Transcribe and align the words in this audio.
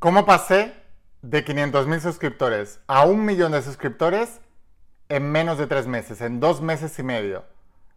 ¿Cómo 0.00 0.24
pasé 0.24 0.72
de 1.20 1.44
500.000 1.44 2.00
suscriptores 2.00 2.80
a 2.86 3.04
un 3.04 3.22
millón 3.26 3.52
de 3.52 3.60
suscriptores 3.60 4.40
en 5.10 5.30
menos 5.30 5.58
de 5.58 5.66
tres 5.66 5.86
meses, 5.86 6.22
en 6.22 6.40
dos 6.40 6.62
meses 6.62 6.98
y 6.98 7.02
medio? 7.02 7.44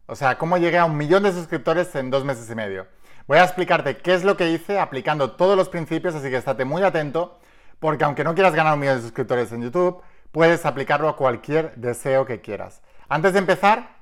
O 0.08 0.18
sea, 0.18 0.38
¿cómo 0.38 0.58
llegué 0.58 0.80
a 0.80 0.84
un 0.84 0.98
millón 0.98 1.24
de 1.24 1.32
suscriptores 1.32 1.96
en 1.96 2.10
dos 2.12 2.26
meses 2.26 2.50
y 2.50 2.56
medio? 2.56 2.88
Voy 3.26 3.38
a 3.38 3.46
explicarte 3.46 4.00
qué 4.00 4.14
es 4.16 4.26
lo 4.26 4.36
que 4.36 4.50
hice 4.50 4.82
aplicando 4.82 5.32
todos 5.32 5.56
los 5.56 5.70
principios, 5.70 6.14
así 6.14 6.30
que 6.30 6.36
estate 6.36 6.66
muy 6.66 6.84
atento, 6.84 7.40
porque 7.80 8.04
aunque 8.04 8.26
no 8.26 8.34
quieras 8.34 8.54
ganar 8.54 8.74
un 8.74 8.82
millón 8.82 8.98
de 8.98 9.04
suscriptores 9.04 9.54
en 9.54 9.62
YouTube, 9.62 10.02
puedes 10.34 10.66
aplicarlo 10.66 11.08
a 11.08 11.16
cualquier 11.16 11.74
deseo 11.78 12.26
que 12.26 12.42
quieras. 12.42 12.82
Antes 13.08 13.32
de 13.32 13.40
empezar, 13.40 13.96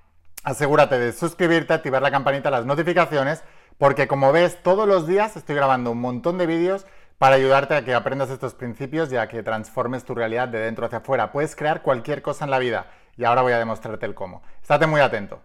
asegúrate 0.43 0.97
de 0.97 1.13
suscribirte, 1.13 1.75
activar 1.75 2.01
la 2.01 2.09
campanita, 2.09 2.49
las 2.49 2.65
notificaciones, 2.65 3.43
porque 3.77 4.07
como 4.07 4.31
ves, 4.31 4.57
todos 4.63 4.87
los 4.87 5.05
días 5.05 5.37
estoy 5.37 5.55
grabando 5.55 5.91
un 5.91 6.01
montón 6.01 6.39
de 6.39 6.47
vídeos 6.47 6.87
para 7.21 7.35
ayudarte 7.35 7.75
a 7.75 7.85
que 7.85 7.93
aprendas 7.93 8.31
estos 8.31 8.55
principios 8.55 9.13
y 9.13 9.15
a 9.15 9.27
que 9.27 9.43
transformes 9.43 10.03
tu 10.03 10.15
realidad 10.15 10.47
de 10.47 10.57
dentro 10.57 10.87
hacia 10.87 10.97
afuera. 10.97 11.31
Puedes 11.31 11.55
crear 11.55 11.83
cualquier 11.83 12.23
cosa 12.23 12.45
en 12.45 12.49
la 12.49 12.57
vida 12.57 12.87
y 13.15 13.25
ahora 13.25 13.43
voy 13.43 13.53
a 13.53 13.59
demostrarte 13.59 14.07
el 14.07 14.15
cómo. 14.15 14.41
Estate 14.59 14.87
muy 14.87 15.01
atento. 15.01 15.39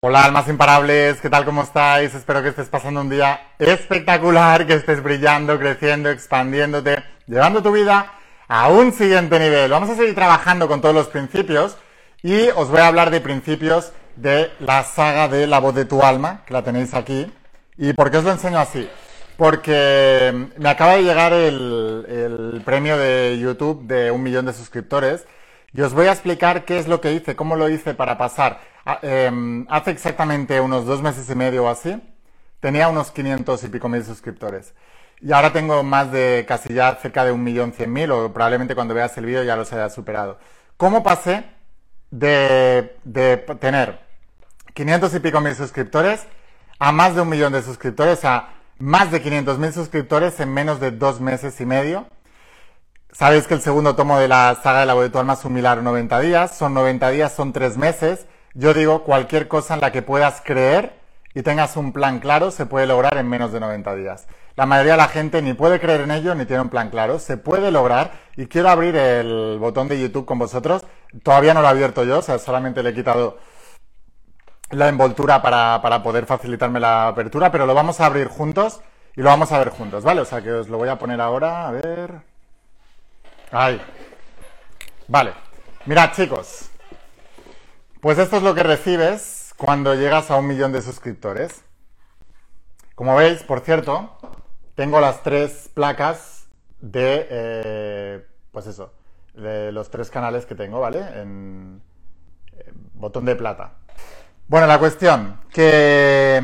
Hola 0.00 0.24
almas 0.24 0.46
imparables, 0.46 1.20
¿qué 1.20 1.28
tal? 1.28 1.44
¿Cómo 1.44 1.64
estáis? 1.64 2.14
Espero 2.14 2.40
que 2.40 2.50
estés 2.50 2.68
pasando 2.68 3.00
un 3.00 3.10
día 3.10 3.54
espectacular, 3.58 4.64
que 4.64 4.74
estés 4.74 5.02
brillando, 5.02 5.58
creciendo, 5.58 6.08
expandiéndote, 6.08 7.02
llevando 7.26 7.64
tu 7.64 7.72
vida 7.72 8.12
a 8.46 8.68
un 8.68 8.92
siguiente 8.92 9.40
nivel. 9.40 9.72
Vamos 9.72 9.90
a 9.90 9.96
seguir 9.96 10.14
trabajando 10.14 10.68
con 10.68 10.80
todos 10.80 10.94
los 10.94 11.08
principios 11.08 11.76
y 12.22 12.46
os 12.50 12.70
voy 12.70 12.78
a 12.78 12.86
hablar 12.86 13.10
de 13.10 13.20
principios 13.20 13.92
de 14.14 14.52
la 14.60 14.84
saga 14.84 15.26
de 15.26 15.48
la 15.48 15.58
voz 15.58 15.74
de 15.74 15.84
tu 15.84 16.00
alma, 16.00 16.44
que 16.46 16.54
la 16.54 16.62
tenéis 16.62 16.94
aquí. 16.94 17.32
¿Y 17.76 17.92
por 17.92 18.12
qué 18.12 18.18
os 18.18 18.24
lo 18.24 18.30
enseño 18.30 18.60
así? 18.60 18.88
Porque 19.36 20.46
me 20.58 20.68
acaba 20.68 20.94
de 20.94 21.02
llegar 21.02 21.32
el, 21.32 22.06
el 22.54 22.62
premio 22.64 22.96
de 22.96 23.36
YouTube 23.40 23.84
de 23.88 24.12
un 24.12 24.22
millón 24.22 24.46
de 24.46 24.52
suscriptores 24.52 25.26
y 25.78 25.82
os 25.82 25.94
voy 25.94 26.08
a 26.08 26.12
explicar 26.12 26.64
qué 26.64 26.78
es 26.78 26.88
lo 26.88 27.00
que 27.00 27.12
hice, 27.12 27.36
cómo 27.36 27.56
lo 27.56 27.68
hice 27.68 27.94
para 27.94 28.18
pasar 28.18 28.60
Ah, 28.90 29.00
em, 29.02 29.66
hace 29.68 29.90
exactamente 29.90 30.58
unos 30.62 30.86
dos 30.86 31.02
meses 31.02 31.28
y 31.28 31.34
medio 31.34 31.64
o 31.64 31.68
así, 31.68 32.00
tenía 32.58 32.88
unos 32.88 33.10
500 33.10 33.62
y 33.64 33.68
pico 33.68 33.86
mil 33.86 34.02
suscriptores. 34.02 34.72
Y 35.20 35.30
ahora 35.32 35.52
tengo 35.52 35.82
más 35.82 36.10
de 36.10 36.46
casi 36.48 36.72
ya 36.72 36.94
cerca 36.94 37.22
de 37.26 37.30
un 37.30 37.42
millón 37.44 37.74
cien 37.74 37.92
mil, 37.92 38.10
o 38.10 38.32
probablemente 38.32 38.74
cuando 38.74 38.94
veas 38.94 39.14
el 39.18 39.26
vídeo 39.26 39.42
ya 39.42 39.56
los 39.56 39.70
haya 39.74 39.90
superado. 39.90 40.38
¿Cómo 40.78 41.02
pasé 41.02 41.44
de, 42.10 42.96
de 43.04 43.36
tener 43.60 44.00
500 44.72 45.14
y 45.14 45.20
pico 45.20 45.42
mil 45.42 45.54
suscriptores 45.54 46.26
a 46.78 46.90
más 46.90 47.14
de 47.14 47.20
un 47.20 47.28
millón 47.28 47.52
de 47.52 47.60
suscriptores, 47.60 48.24
a 48.24 48.54
más 48.78 49.10
de 49.10 49.20
500 49.20 49.58
mil 49.58 49.72
suscriptores 49.74 50.40
en 50.40 50.50
menos 50.50 50.80
de 50.80 50.92
dos 50.92 51.20
meses 51.20 51.60
y 51.60 51.66
medio? 51.66 52.06
Sabéis 53.12 53.46
que 53.46 53.54
el 53.54 53.60
segundo 53.60 53.96
tomo 53.96 54.18
de 54.18 54.28
la 54.28 54.58
saga 54.62 54.80
de 54.80 54.86
la 54.86 54.94
voz 54.94 55.04
de 55.04 55.10
tu 55.10 55.18
alma 55.18 55.32
es 55.34 55.44
un 55.44 55.52
milagro 55.52 55.82
90 55.82 56.20
días, 56.20 56.56
son 56.56 56.74
90 56.74 57.10
días, 57.10 57.32
son 57.32 57.52
tres 57.52 57.76
meses 57.76 58.26
yo 58.58 58.74
digo, 58.74 59.04
cualquier 59.04 59.46
cosa 59.46 59.74
en 59.74 59.80
la 59.80 59.92
que 59.92 60.02
puedas 60.02 60.42
creer 60.44 60.98
y 61.32 61.42
tengas 61.42 61.76
un 61.76 61.92
plan 61.92 62.18
claro 62.18 62.50
se 62.50 62.66
puede 62.66 62.88
lograr 62.88 63.16
en 63.16 63.28
menos 63.28 63.52
de 63.52 63.60
90 63.60 63.94
días. 63.94 64.26
La 64.56 64.66
mayoría 64.66 64.92
de 64.92 64.98
la 64.98 65.06
gente 65.06 65.40
ni 65.42 65.54
puede 65.54 65.78
creer 65.78 66.00
en 66.00 66.10
ello 66.10 66.34
ni 66.34 66.44
tiene 66.44 66.62
un 66.62 66.68
plan 66.68 66.90
claro. 66.90 67.20
Se 67.20 67.36
puede 67.36 67.70
lograr 67.70 68.10
y 68.36 68.46
quiero 68.46 68.68
abrir 68.70 68.96
el 68.96 69.58
botón 69.60 69.86
de 69.86 70.00
YouTube 70.00 70.24
con 70.24 70.40
vosotros. 70.40 70.84
Todavía 71.22 71.54
no 71.54 71.60
lo 71.60 71.68
he 71.68 71.70
abierto 71.70 72.02
yo, 72.02 72.18
o 72.18 72.22
sea, 72.22 72.38
solamente 72.40 72.82
le 72.82 72.90
he 72.90 72.94
quitado 72.94 73.38
la 74.70 74.88
envoltura 74.88 75.40
para, 75.40 75.80
para 75.80 76.02
poder 76.02 76.26
facilitarme 76.26 76.80
la 76.80 77.06
apertura, 77.06 77.52
pero 77.52 77.64
lo 77.64 77.74
vamos 77.74 78.00
a 78.00 78.06
abrir 78.06 78.26
juntos 78.26 78.80
y 79.14 79.22
lo 79.22 79.28
vamos 79.28 79.52
a 79.52 79.58
ver 79.58 79.68
juntos, 79.68 80.02
¿vale? 80.02 80.22
O 80.22 80.24
sea 80.24 80.42
que 80.42 80.50
os 80.50 80.68
lo 80.68 80.78
voy 80.78 80.88
a 80.88 80.98
poner 80.98 81.20
ahora, 81.20 81.68
a 81.68 81.70
ver. 81.70 82.37
Ahí. 83.50 83.80
Vale. 85.06 85.32
Mirad, 85.86 86.12
chicos. 86.12 86.70
Pues 88.00 88.18
esto 88.18 88.36
es 88.36 88.42
lo 88.42 88.54
que 88.54 88.62
recibes 88.62 89.54
cuando 89.56 89.94
llegas 89.94 90.30
a 90.30 90.36
un 90.36 90.46
millón 90.46 90.72
de 90.72 90.82
suscriptores. 90.82 91.64
Como 92.94 93.16
veis, 93.16 93.42
por 93.42 93.60
cierto, 93.60 94.16
tengo 94.74 95.00
las 95.00 95.22
tres 95.22 95.70
placas 95.72 96.46
de, 96.80 97.26
eh, 97.30 98.26
pues 98.52 98.66
eso, 98.66 98.92
de 99.34 99.72
los 99.72 99.90
tres 99.90 100.10
canales 100.10 100.46
que 100.46 100.54
tengo, 100.54 100.80
¿vale? 100.80 101.00
En, 101.20 101.82
botón 102.94 103.24
de 103.24 103.36
plata. 103.36 103.74
Bueno, 104.48 104.66
la 104.66 104.78
cuestión, 104.78 105.40
que, 105.52 106.42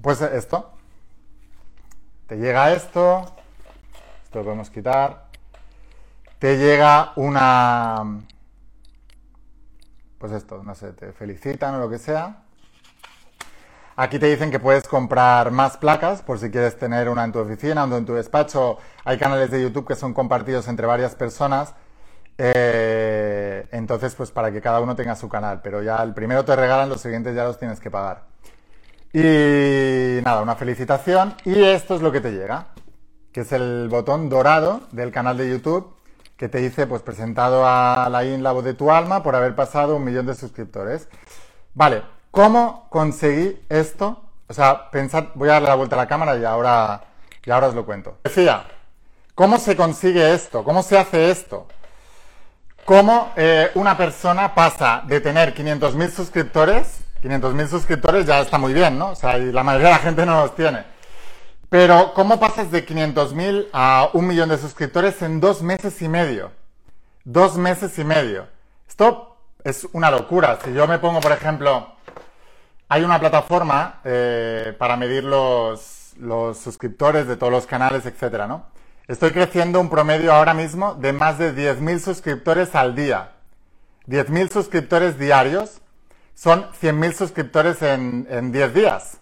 pues 0.00 0.20
esto, 0.22 0.72
te 2.26 2.36
llega 2.36 2.72
esto, 2.72 3.24
esto 4.24 4.38
lo 4.38 4.44
podemos 4.44 4.70
quitar, 4.70 5.23
te 6.44 6.58
llega 6.58 7.14
una, 7.16 8.20
pues 10.18 10.30
esto, 10.32 10.62
no 10.62 10.74
sé, 10.74 10.92
te 10.92 11.10
felicitan 11.12 11.76
o 11.76 11.78
lo 11.78 11.88
que 11.88 11.96
sea. 11.96 12.42
Aquí 13.96 14.18
te 14.18 14.26
dicen 14.26 14.50
que 14.50 14.60
puedes 14.60 14.86
comprar 14.86 15.52
más 15.52 15.78
placas 15.78 16.20
por 16.20 16.38
si 16.38 16.50
quieres 16.50 16.78
tener 16.78 17.08
una 17.08 17.24
en 17.24 17.32
tu 17.32 17.38
oficina 17.38 17.84
o 17.84 17.96
en 17.96 18.04
tu 18.04 18.12
despacho. 18.12 18.76
Hay 19.06 19.16
canales 19.16 19.50
de 19.52 19.62
YouTube 19.62 19.88
que 19.88 19.94
son 19.94 20.12
compartidos 20.12 20.68
entre 20.68 20.86
varias 20.86 21.14
personas. 21.14 21.72
Eh, 22.36 23.66
entonces, 23.72 24.14
pues 24.14 24.30
para 24.30 24.52
que 24.52 24.60
cada 24.60 24.80
uno 24.80 24.94
tenga 24.94 25.16
su 25.16 25.30
canal. 25.30 25.62
Pero 25.62 25.82
ya 25.82 26.02
el 26.02 26.12
primero 26.12 26.44
te 26.44 26.54
regalan, 26.54 26.90
los 26.90 27.00
siguientes 27.00 27.34
ya 27.34 27.44
los 27.44 27.58
tienes 27.58 27.80
que 27.80 27.90
pagar. 27.90 28.24
Y 29.14 30.20
nada, 30.22 30.42
una 30.42 30.56
felicitación. 30.56 31.36
Y 31.46 31.64
esto 31.64 31.94
es 31.94 32.02
lo 32.02 32.12
que 32.12 32.20
te 32.20 32.32
llega, 32.32 32.66
que 33.32 33.40
es 33.40 33.52
el 33.52 33.88
botón 33.88 34.28
dorado 34.28 34.82
del 34.92 35.10
canal 35.10 35.38
de 35.38 35.48
YouTube 35.48 36.03
que 36.36 36.48
te 36.48 36.58
dice, 36.58 36.86
pues 36.86 37.02
presentado 37.02 37.66
a 37.66 38.08
la 38.10 38.24
IN 38.24 38.42
La 38.42 38.52
Voz 38.52 38.64
de 38.64 38.74
tu 38.74 38.90
Alma 38.90 39.22
por 39.22 39.36
haber 39.36 39.54
pasado 39.54 39.96
un 39.96 40.04
millón 40.04 40.26
de 40.26 40.34
suscriptores. 40.34 41.08
Vale, 41.74 42.02
¿cómo 42.30 42.86
conseguí 42.90 43.60
esto? 43.68 44.22
O 44.48 44.52
sea, 44.52 44.90
pensad, 44.90 45.26
voy 45.34 45.48
a 45.48 45.54
darle 45.54 45.68
la 45.68 45.74
vuelta 45.76 45.96
a 45.96 45.98
la 45.98 46.08
cámara 46.08 46.36
y 46.36 46.44
ahora, 46.44 47.04
y 47.44 47.50
ahora 47.50 47.68
os 47.68 47.74
lo 47.74 47.86
cuento. 47.86 48.18
Decía, 48.24 48.64
¿cómo 49.34 49.58
se 49.58 49.76
consigue 49.76 50.34
esto? 50.34 50.64
¿Cómo 50.64 50.82
se 50.82 50.98
hace 50.98 51.30
esto? 51.30 51.66
¿Cómo 52.84 53.32
eh, 53.36 53.70
una 53.74 53.96
persona 53.96 54.54
pasa 54.54 55.02
de 55.06 55.20
tener 55.20 55.54
500.000 55.54 56.10
suscriptores? 56.10 57.00
500.000 57.22 57.68
suscriptores 57.68 58.26
ya 58.26 58.40
está 58.40 58.58
muy 58.58 58.74
bien, 58.74 58.98
¿no? 58.98 59.10
O 59.10 59.14
sea, 59.14 59.38
y 59.38 59.50
la 59.50 59.62
mayoría 59.62 59.88
de 59.88 59.94
la 59.94 60.00
gente 60.00 60.26
no 60.26 60.42
los 60.42 60.54
tiene. 60.54 60.93
Pero, 61.74 62.14
¿cómo 62.14 62.38
pasas 62.38 62.70
de 62.70 62.86
500.000 62.86 63.70
a 63.72 64.10
un 64.12 64.28
millón 64.28 64.48
de 64.48 64.58
suscriptores 64.58 65.20
en 65.22 65.40
dos 65.40 65.60
meses 65.60 66.00
y 66.02 66.08
medio? 66.08 66.52
Dos 67.24 67.56
meses 67.56 67.98
y 67.98 68.04
medio. 68.04 68.46
Esto 68.88 69.36
es 69.64 69.84
una 69.92 70.08
locura. 70.08 70.60
Si 70.64 70.72
yo 70.72 70.86
me 70.86 71.00
pongo, 71.00 71.18
por 71.18 71.32
ejemplo, 71.32 71.88
hay 72.88 73.02
una 73.02 73.18
plataforma 73.18 73.98
eh, 74.04 74.72
para 74.78 74.96
medir 74.96 75.24
los, 75.24 76.12
los, 76.20 76.58
suscriptores 76.58 77.26
de 77.26 77.36
todos 77.36 77.50
los 77.50 77.66
canales, 77.66 78.06
etcétera, 78.06 78.46
¿no? 78.46 78.66
Estoy 79.08 79.32
creciendo 79.32 79.80
un 79.80 79.90
promedio 79.90 80.32
ahora 80.32 80.54
mismo 80.54 80.94
de 80.94 81.12
más 81.12 81.38
de 81.38 81.52
10.000 81.56 81.98
suscriptores 81.98 82.76
al 82.76 82.94
día. 82.94 83.32
10.000 84.06 84.52
suscriptores 84.52 85.18
diarios 85.18 85.80
son 86.36 86.70
100.000 86.80 87.14
suscriptores 87.14 87.82
en, 87.82 88.28
en 88.30 88.52
10 88.52 88.74
días 88.74 89.20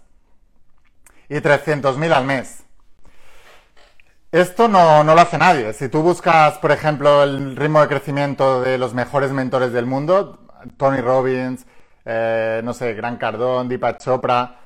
y 1.32 1.36
300.000 1.36 2.12
al 2.12 2.26
mes. 2.26 2.62
Esto 4.30 4.68
no, 4.68 5.02
lo 5.02 5.12
hace 5.12 5.38
nadie. 5.38 5.72
Si 5.72 5.88
tú 5.88 6.02
buscas, 6.02 6.58
por 6.58 6.72
ejemplo, 6.72 7.22
el 7.22 7.56
ritmo 7.56 7.80
de 7.80 7.88
crecimiento 7.88 8.60
de 8.60 8.76
los 8.76 8.92
mejores 8.92 9.30
mentores 9.30 9.72
del 9.72 9.86
mundo, 9.86 10.40
Tony 10.76 11.00
Robbins, 11.00 11.64
eh, 12.04 12.60
no 12.62 12.74
sé, 12.74 12.92
Gran 12.92 13.16
Cardón, 13.16 13.70
Deepak 13.70 13.98
Chopra, 13.98 14.58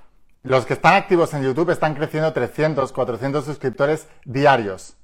los 0.43 0.67
que 0.67 0.73
están 0.75 0.95
activos 0.95 1.33
en 1.35 1.45
YouTube 1.45 1.71
están 1.71 1.95
creciendo 1.95 2.33
300, 2.33 2.93
400 2.93 3.45
suscriptores 3.45 4.09
diarios. 4.25 4.97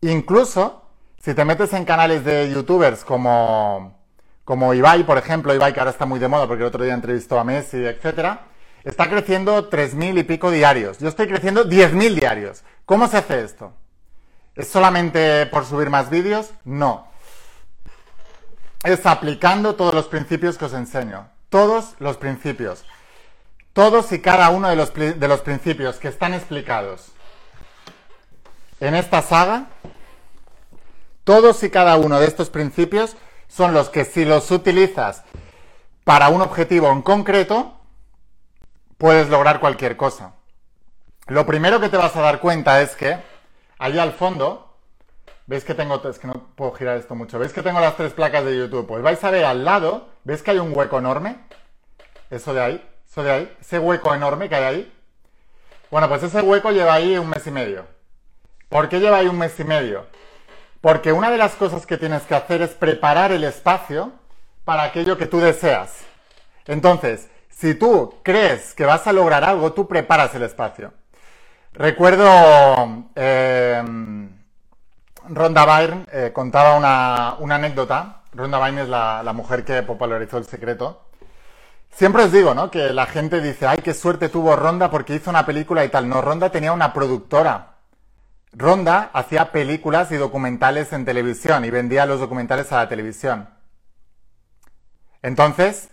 Incluso, 0.00 0.82
si 1.22 1.32
te 1.32 1.44
metes 1.44 1.72
en 1.74 1.84
canales 1.84 2.24
de 2.24 2.50
youtubers 2.50 3.04
como, 3.04 4.00
como 4.44 4.74
Ibai, 4.74 5.04
por 5.04 5.16
ejemplo, 5.16 5.54
Ibai 5.54 5.72
que 5.72 5.78
ahora 5.78 5.92
está 5.92 6.06
muy 6.06 6.18
de 6.18 6.26
moda 6.26 6.48
porque 6.48 6.62
el 6.62 6.68
otro 6.68 6.82
día 6.82 6.94
entrevistó 6.94 7.38
a 7.38 7.44
Messi, 7.44 7.84
etcétera, 7.84 8.46
está 8.84 9.08
creciendo 9.08 9.70
3.000 9.70 10.18
y 10.18 10.22
pico 10.24 10.50
diarios. 10.50 10.98
Yo 10.98 11.08
estoy 11.08 11.28
creciendo 11.28 11.64
10.000 11.64 12.14
diarios. 12.14 12.62
¿Cómo 12.84 13.08
se 13.08 13.18
hace 13.18 13.42
esto? 13.42 13.72
¿Es 14.54 14.68
solamente 14.68 15.46
por 15.46 15.64
subir 15.64 15.90
más 15.90 16.10
vídeos? 16.10 16.50
No. 16.64 17.08
es 18.84 19.06
aplicando 19.06 19.76
todos 19.76 19.94
los 19.94 20.06
principios 20.06 20.58
que 20.58 20.64
os 20.64 20.74
enseño. 20.74 21.28
Todos 21.48 21.94
los 21.98 22.16
principios. 22.16 22.84
Todos 23.72 24.12
y 24.12 24.20
cada 24.20 24.50
uno 24.50 24.68
de 24.68 24.76
los, 24.76 24.92
de 24.94 25.28
los 25.28 25.40
principios 25.40 25.96
que 25.96 26.08
están 26.08 26.34
explicados 26.34 27.12
en 28.80 28.96
esta 28.96 29.22
saga, 29.22 29.66
todos 31.22 31.62
y 31.62 31.70
cada 31.70 31.96
uno 31.96 32.18
de 32.18 32.26
estos 32.26 32.50
principios 32.50 33.16
son 33.46 33.74
los 33.74 33.90
que 33.90 34.04
si 34.04 34.24
los 34.24 34.50
utilizas 34.50 35.22
para 36.02 36.28
un 36.30 36.40
objetivo 36.40 36.90
en 36.90 37.00
concreto, 37.00 37.78
puedes 39.02 39.28
lograr 39.30 39.58
cualquier 39.58 39.96
cosa. 39.96 40.34
Lo 41.26 41.44
primero 41.44 41.80
que 41.80 41.88
te 41.88 41.96
vas 41.96 42.14
a 42.14 42.20
dar 42.20 42.38
cuenta 42.38 42.80
es 42.82 42.94
que 42.94 43.18
allá 43.76 44.04
al 44.04 44.12
fondo, 44.12 44.76
veis 45.46 45.64
que 45.64 45.74
tengo, 45.74 46.00
es 46.08 46.20
que 46.20 46.28
no 46.28 46.34
puedo 46.54 46.70
girar 46.70 46.98
esto 46.98 47.16
mucho, 47.16 47.36
veis 47.40 47.52
que 47.52 47.62
tengo 47.62 47.80
las 47.80 47.96
tres 47.96 48.12
placas 48.12 48.44
de 48.44 48.56
YouTube, 48.56 48.86
pues 48.86 49.02
vais 49.02 49.24
a 49.24 49.32
ver 49.32 49.44
al 49.44 49.64
lado, 49.64 50.08
¿veis 50.22 50.40
que 50.40 50.52
hay 50.52 50.60
un 50.60 50.72
hueco 50.72 51.00
enorme? 51.00 51.36
Eso 52.30 52.54
de 52.54 52.62
ahí, 52.62 52.90
eso 53.10 53.24
de 53.24 53.32
ahí, 53.32 53.56
ese 53.60 53.80
hueco 53.80 54.14
enorme 54.14 54.48
que 54.48 54.54
hay 54.54 54.62
ahí. 54.62 54.92
Bueno, 55.90 56.08
pues 56.08 56.22
ese 56.22 56.40
hueco 56.40 56.70
lleva 56.70 56.94
ahí 56.94 57.18
un 57.18 57.28
mes 57.28 57.44
y 57.44 57.50
medio. 57.50 57.86
¿Por 58.68 58.88
qué 58.88 59.00
lleva 59.00 59.16
ahí 59.16 59.26
un 59.26 59.36
mes 59.36 59.58
y 59.58 59.64
medio? 59.64 60.06
Porque 60.80 61.12
una 61.12 61.32
de 61.32 61.38
las 61.38 61.56
cosas 61.56 61.86
que 61.86 61.98
tienes 61.98 62.22
que 62.22 62.36
hacer 62.36 62.62
es 62.62 62.70
preparar 62.70 63.32
el 63.32 63.42
espacio 63.42 64.12
para 64.64 64.84
aquello 64.84 65.18
que 65.18 65.26
tú 65.26 65.40
deseas. 65.40 66.04
Entonces, 66.66 67.28
si 67.52 67.74
tú 67.74 68.14
crees 68.24 68.74
que 68.74 68.84
vas 68.84 69.06
a 69.06 69.12
lograr 69.12 69.44
algo, 69.44 69.72
tú 69.72 69.86
preparas 69.86 70.34
el 70.34 70.42
espacio. 70.42 70.92
Recuerdo 71.72 73.06
eh, 73.14 73.82
Ronda 75.28 75.64
Byrne 75.64 76.32
contaba 76.32 76.76
una, 76.76 77.54
anécdota. 77.54 78.22
Ronda 78.32 78.58
Byrne 78.58 78.82
es 78.82 78.88
la, 78.88 79.22
la, 79.22 79.32
mujer 79.32 79.64
que 79.64 79.82
popularizó 79.82 80.38
el 80.38 80.44
secreto. 80.44 81.02
Siempre 81.94 82.24
os 82.24 82.32
digo, 82.32 82.54
¿no? 82.54 82.70
Que 82.70 82.92
la 82.92 83.06
gente 83.06 83.40
dice, 83.40 83.66
ay, 83.66 83.78
qué 83.78 83.94
suerte 83.94 84.28
tuvo 84.28 84.56
Ronda 84.56 84.90
porque 84.90 85.14
hizo 85.14 85.30
una 85.30 85.46
película 85.46 85.84
y 85.84 85.90
tal. 85.90 86.08
No, 86.08 86.20
Ronda 86.20 86.50
tenía 86.50 86.72
una 86.72 86.92
productora. 86.92 87.72
Ronda 88.52 89.10
hacía 89.12 89.52
películas 89.52 90.10
y 90.12 90.16
documentales 90.16 90.92
en 90.92 91.04
televisión 91.04 91.64
y 91.64 91.70
vendía 91.70 92.06
los 92.06 92.20
documentales 92.20 92.72
a 92.72 92.78
la 92.78 92.88
televisión. 92.88 93.48
Entonces, 95.22 95.90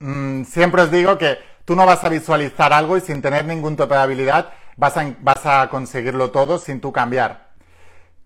mm, 0.00 0.44
siempre 0.44 0.82
os 0.82 0.90
digo 0.90 1.18
que 1.18 1.38
tú 1.64 1.76
no 1.76 1.86
vas 1.86 2.04
a 2.04 2.08
visualizar 2.08 2.72
algo 2.72 2.96
y 2.96 3.00
sin 3.00 3.20
tener 3.22 3.44
ningún 3.44 3.76
tipo 3.76 3.94
de 3.94 4.00
habilidad 4.00 4.52
vas 4.78 4.96
a, 5.44 5.68
conseguirlo 5.68 6.30
todo 6.30 6.58
sin 6.58 6.80
tú 6.80 6.92
cambiar. 6.92 7.48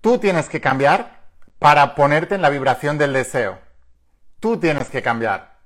Tú 0.01 0.19
tienes 0.19 0.49
que 0.49 0.61
cambiar 0.61 1.23
para 1.59 1.95
ponerte 1.95 2.35
en 2.35 2.43
la 2.43 2.51
vibración 2.51 2.99
del 2.99 3.13
deseo. 3.15 3.59
Tú 4.39 4.59
tienes 4.59 4.89
que 4.89 5.03
cambiar. 5.03 5.57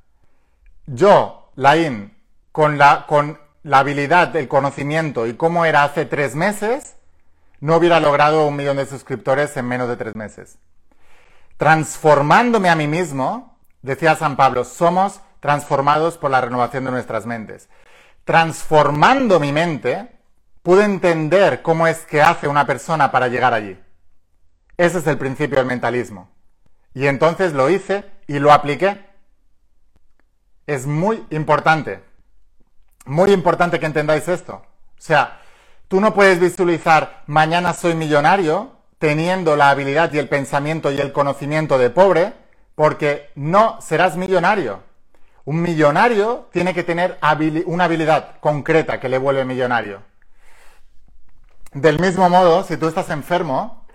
Yo, 0.86 1.50
Lain, 1.56 2.16
con 2.52 2.78
la, 2.78 3.06
con 3.06 3.38
la 3.64 3.80
habilidad, 3.80 4.34
el 4.36 4.46
conocimiento 4.46 5.26
y 5.26 5.34
cómo 5.34 5.64
era 5.64 5.82
hace 5.82 6.04
tres 6.04 6.36
meses, 6.36 6.94
no 7.60 7.76
hubiera 7.76 7.98
logrado 7.98 8.46
un 8.46 8.54
millón 8.54 8.76
de 8.76 8.86
suscriptores 8.86 9.56
en 9.56 9.66
menos 9.66 9.88
de 9.88 9.96
tres 9.96 10.14
meses. 10.14 10.58
Transformándome 11.56 12.68
a 12.68 12.76
mí 12.76 12.86
mismo, 12.86 13.58
decía 13.82 14.14
San 14.14 14.36
Pablo, 14.36 14.64
somos 14.64 15.20
transformados 15.46 16.18
por 16.18 16.30
la 16.30 16.40
renovación 16.40 16.84
de 16.84 16.90
nuestras 16.90 17.24
mentes. 17.24 17.68
Transformando 18.24 19.38
mi 19.38 19.52
mente, 19.52 20.10
pude 20.62 20.84
entender 20.84 21.62
cómo 21.62 21.86
es 21.86 22.00
que 22.00 22.20
hace 22.20 22.48
una 22.48 22.66
persona 22.66 23.12
para 23.12 23.28
llegar 23.28 23.54
allí. 23.54 23.78
Ese 24.76 24.98
es 24.98 25.06
el 25.06 25.18
principio 25.18 25.58
del 25.58 25.66
mentalismo. 25.66 26.28
Y 26.94 27.06
entonces 27.06 27.52
lo 27.52 27.70
hice 27.70 28.04
y 28.26 28.40
lo 28.40 28.52
apliqué. 28.52 29.06
Es 30.66 30.86
muy 30.86 31.24
importante, 31.30 32.02
muy 33.04 33.30
importante 33.30 33.78
que 33.78 33.86
entendáis 33.86 34.26
esto. 34.26 34.54
O 34.54 35.00
sea, 35.00 35.38
Tú 35.88 36.00
no 36.00 36.14
puedes 36.14 36.40
visualizar 36.40 37.22
mañana 37.26 37.72
soy 37.72 37.94
millonario 37.94 38.72
teniendo 38.98 39.54
la 39.54 39.70
habilidad 39.70 40.12
y 40.12 40.18
el 40.18 40.28
pensamiento 40.28 40.90
y 40.90 40.98
el 40.98 41.12
conocimiento 41.12 41.78
de 41.78 41.90
pobre, 41.90 42.32
porque 42.74 43.30
no 43.36 43.80
serás 43.80 44.16
millonario. 44.16 44.80
Un 45.46 45.62
millonario 45.62 46.48
tiene 46.52 46.74
que 46.74 46.82
tener 46.82 47.18
una 47.66 47.84
habilidad 47.84 48.40
concreta 48.40 48.98
que 48.98 49.08
le 49.08 49.16
vuelve 49.16 49.44
millonario. 49.44 50.02
Del 51.72 52.00
mismo 52.00 52.28
modo, 52.28 52.64
si 52.64 52.76
tú 52.76 52.88
estás 52.88 53.10
enfermo, 53.10 53.86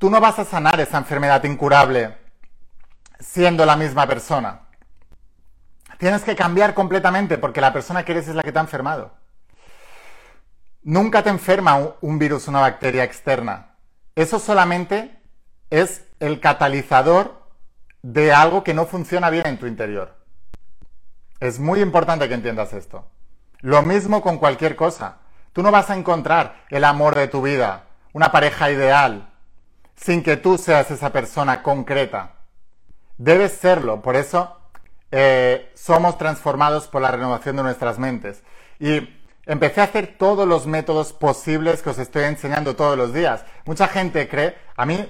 tú 0.00 0.10
no 0.10 0.20
vas 0.20 0.40
a 0.40 0.44
sanar 0.44 0.80
esa 0.80 0.98
enfermedad 0.98 1.44
incurable 1.44 2.18
siendo 3.20 3.64
la 3.64 3.76
misma 3.76 4.08
persona. 4.08 4.62
Tienes 5.98 6.22
que 6.22 6.34
cambiar 6.34 6.74
completamente 6.74 7.38
porque 7.38 7.60
la 7.60 7.72
persona 7.72 8.04
que 8.04 8.10
eres 8.10 8.26
es 8.26 8.34
la 8.34 8.42
que 8.42 8.50
te 8.50 8.58
ha 8.58 8.62
enfermado. 8.62 9.12
Nunca 10.82 11.22
te 11.22 11.30
enferma 11.30 11.78
un 12.00 12.18
virus 12.18 12.48
una 12.48 12.60
bacteria 12.60 13.04
externa. 13.04 13.76
Eso 14.16 14.40
solamente 14.40 15.22
es 15.70 16.04
el 16.18 16.40
catalizador 16.40 17.46
de 18.02 18.32
algo 18.32 18.64
que 18.64 18.74
no 18.74 18.86
funciona 18.86 19.30
bien 19.30 19.46
en 19.46 19.58
tu 19.58 19.68
interior. 19.68 20.19
Es 21.40 21.58
muy 21.58 21.80
importante 21.80 22.28
que 22.28 22.34
entiendas 22.34 22.74
esto. 22.74 23.06
Lo 23.60 23.82
mismo 23.82 24.22
con 24.22 24.38
cualquier 24.38 24.76
cosa. 24.76 25.18
Tú 25.52 25.62
no 25.62 25.72
vas 25.72 25.90
a 25.90 25.96
encontrar 25.96 26.64
el 26.68 26.84
amor 26.84 27.14
de 27.14 27.28
tu 27.28 27.42
vida, 27.42 27.84
una 28.12 28.30
pareja 28.30 28.70
ideal, 28.70 29.32
sin 29.96 30.22
que 30.22 30.36
tú 30.36 30.58
seas 30.58 30.90
esa 30.90 31.10
persona 31.10 31.62
concreta. 31.62 32.34
Debes 33.18 33.52
serlo. 33.52 34.02
Por 34.02 34.16
eso 34.16 34.56
eh, 35.10 35.72
somos 35.74 36.18
transformados 36.18 36.86
por 36.88 37.02
la 37.02 37.10
renovación 37.10 37.56
de 37.56 37.62
nuestras 37.62 37.98
mentes. 37.98 38.42
Y 38.78 39.08
empecé 39.46 39.80
a 39.80 39.84
hacer 39.84 40.16
todos 40.18 40.46
los 40.46 40.66
métodos 40.66 41.12
posibles 41.12 41.82
que 41.82 41.90
os 41.90 41.98
estoy 41.98 42.24
enseñando 42.24 42.76
todos 42.76 42.96
los 42.96 43.12
días. 43.12 43.44
Mucha 43.64 43.88
gente 43.88 44.28
cree, 44.28 44.56
a 44.76 44.86
mí, 44.86 45.06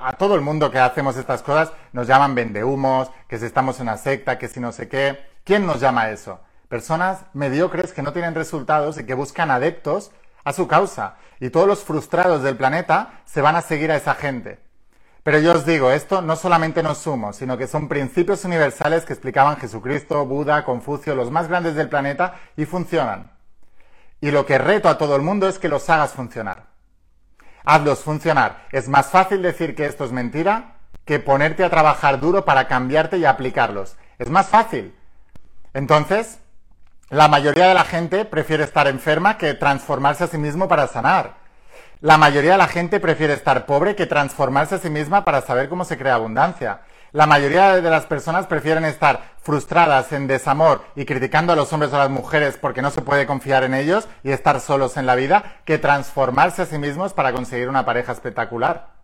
a 0.00 0.12
todo 0.14 0.34
el 0.36 0.40
mundo 0.40 0.70
que 0.70 0.78
hacemos 0.78 1.16
estas 1.16 1.42
cosas, 1.42 1.72
nos 1.92 2.06
llaman 2.06 2.34
vendehumos, 2.34 3.10
que 3.28 3.38
si 3.38 3.46
estamos 3.46 3.76
en 3.78 3.82
una 3.82 3.96
secta, 3.96 4.38
que 4.38 4.48
si 4.48 4.60
no 4.60 4.72
sé 4.72 4.88
qué. 4.88 5.35
¿Quién 5.46 5.64
nos 5.64 5.78
llama 5.78 6.10
eso? 6.10 6.40
Personas 6.68 7.20
mediocres 7.32 7.92
que 7.92 8.02
no 8.02 8.12
tienen 8.12 8.34
resultados 8.34 8.98
y 8.98 9.06
que 9.06 9.14
buscan 9.14 9.52
adeptos 9.52 10.10
a 10.42 10.52
su 10.52 10.66
causa. 10.66 11.18
Y 11.38 11.50
todos 11.50 11.68
los 11.68 11.84
frustrados 11.84 12.42
del 12.42 12.56
planeta 12.56 13.20
se 13.26 13.42
van 13.42 13.54
a 13.54 13.62
seguir 13.62 13.92
a 13.92 13.96
esa 13.96 14.16
gente. 14.16 14.58
Pero 15.22 15.38
yo 15.38 15.52
os 15.52 15.64
digo, 15.64 15.92
esto 15.92 16.20
no 16.20 16.34
solamente 16.34 16.82
nos 16.82 16.98
sumo, 16.98 17.32
sino 17.32 17.56
que 17.56 17.68
son 17.68 17.86
principios 17.86 18.44
universales 18.44 19.04
que 19.04 19.12
explicaban 19.12 19.56
Jesucristo, 19.56 20.26
Buda, 20.26 20.64
Confucio, 20.64 21.14
los 21.14 21.30
más 21.30 21.46
grandes 21.46 21.76
del 21.76 21.88
planeta, 21.88 22.34
y 22.56 22.64
funcionan. 22.64 23.30
Y 24.20 24.32
lo 24.32 24.46
que 24.46 24.58
reto 24.58 24.88
a 24.88 24.98
todo 24.98 25.14
el 25.14 25.22
mundo 25.22 25.46
es 25.46 25.60
que 25.60 25.68
los 25.68 25.88
hagas 25.88 26.10
funcionar. 26.10 26.64
Hazlos 27.64 28.00
funcionar. 28.00 28.66
Es 28.72 28.88
más 28.88 29.10
fácil 29.10 29.42
decir 29.42 29.76
que 29.76 29.86
esto 29.86 30.04
es 30.04 30.10
mentira 30.10 30.78
que 31.04 31.20
ponerte 31.20 31.62
a 31.62 31.70
trabajar 31.70 32.18
duro 32.18 32.44
para 32.44 32.66
cambiarte 32.66 33.18
y 33.18 33.24
aplicarlos. 33.24 33.96
Es 34.18 34.28
más 34.28 34.48
fácil. 34.48 34.92
Entonces, 35.76 36.38
la 37.10 37.28
mayoría 37.28 37.68
de 37.68 37.74
la 37.74 37.84
gente 37.84 38.24
prefiere 38.24 38.64
estar 38.64 38.86
enferma 38.86 39.36
que 39.36 39.52
transformarse 39.52 40.24
a 40.24 40.26
sí 40.26 40.38
mismo 40.38 40.68
para 40.68 40.86
sanar. 40.86 41.34
La 42.00 42.16
mayoría 42.16 42.52
de 42.52 42.56
la 42.56 42.66
gente 42.66 42.98
prefiere 42.98 43.34
estar 43.34 43.66
pobre 43.66 43.94
que 43.94 44.06
transformarse 44.06 44.76
a 44.76 44.78
sí 44.78 44.88
misma 44.88 45.26
para 45.26 45.42
saber 45.42 45.68
cómo 45.68 45.84
se 45.84 45.98
crea 45.98 46.14
abundancia. 46.14 46.80
La 47.12 47.26
mayoría 47.26 47.78
de 47.82 47.90
las 47.90 48.06
personas 48.06 48.46
prefieren 48.46 48.86
estar 48.86 49.34
frustradas 49.42 50.12
en 50.12 50.26
desamor 50.26 50.82
y 50.96 51.04
criticando 51.04 51.52
a 51.52 51.56
los 51.56 51.70
hombres 51.74 51.92
o 51.92 51.96
a 51.96 52.04
las 52.04 52.10
mujeres 52.10 52.56
porque 52.58 52.80
no 52.80 52.90
se 52.90 53.02
puede 53.02 53.26
confiar 53.26 53.62
en 53.62 53.74
ellos 53.74 54.08
y 54.22 54.30
estar 54.30 54.60
solos 54.60 54.96
en 54.96 55.04
la 55.04 55.14
vida 55.14 55.58
que 55.66 55.76
transformarse 55.76 56.62
a 56.62 56.66
sí 56.66 56.78
mismos 56.78 57.12
para 57.12 57.34
conseguir 57.34 57.68
una 57.68 57.84
pareja 57.84 58.12
espectacular. 58.12 58.94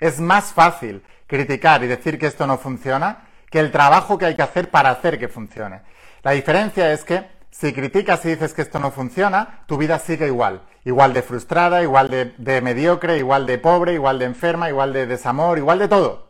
Es 0.00 0.18
más 0.18 0.46
fácil 0.54 1.02
criticar 1.26 1.84
y 1.84 1.88
decir 1.88 2.18
que 2.18 2.26
esto 2.26 2.46
no 2.46 2.56
funciona 2.56 3.18
que 3.50 3.60
el 3.60 3.70
trabajo 3.70 4.16
que 4.16 4.24
hay 4.24 4.34
que 4.34 4.42
hacer 4.42 4.70
para 4.70 4.88
hacer 4.88 5.18
que 5.18 5.28
funcione. 5.28 5.82
La 6.26 6.32
diferencia 6.32 6.92
es 6.92 7.04
que 7.04 7.24
si 7.52 7.72
criticas 7.72 8.24
y 8.24 8.30
dices 8.30 8.52
que 8.52 8.62
esto 8.62 8.80
no 8.80 8.90
funciona, 8.90 9.60
tu 9.66 9.76
vida 9.76 10.00
sigue 10.00 10.26
igual. 10.26 10.62
Igual 10.84 11.12
de 11.12 11.22
frustrada, 11.22 11.84
igual 11.84 12.34
de, 12.36 12.60
mediocre, 12.62 13.16
igual 13.16 13.46
de 13.46 13.58
pobre, 13.58 13.92
igual 13.92 14.18
de 14.18 14.24
enferma, 14.24 14.68
igual 14.68 14.92
de 14.92 15.06
desamor, 15.06 15.56
igual 15.56 15.78
de 15.78 15.86
todo. 15.86 16.26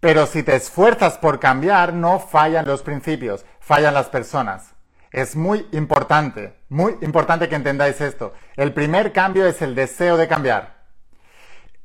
Pero 0.00 0.24
si 0.24 0.42
te 0.42 0.56
esfuerzas 0.56 1.18
por 1.18 1.40
cambiar, 1.40 1.92
no 1.92 2.20
fallan 2.20 2.64
los 2.64 2.82
principios, 2.82 3.44
fallan 3.60 3.92
las 3.92 4.06
personas. 4.06 4.72
Es 5.10 5.36
muy 5.36 5.66
importante, 5.72 6.54
muy 6.70 6.96
importante 7.02 7.50
que 7.50 7.56
entendáis 7.56 8.00
esto. 8.00 8.32
El 8.56 8.72
primer 8.72 9.12
cambio 9.12 9.44
es 9.46 9.60
el 9.60 9.74
deseo 9.74 10.16
de 10.16 10.26
cambiar. 10.26 10.84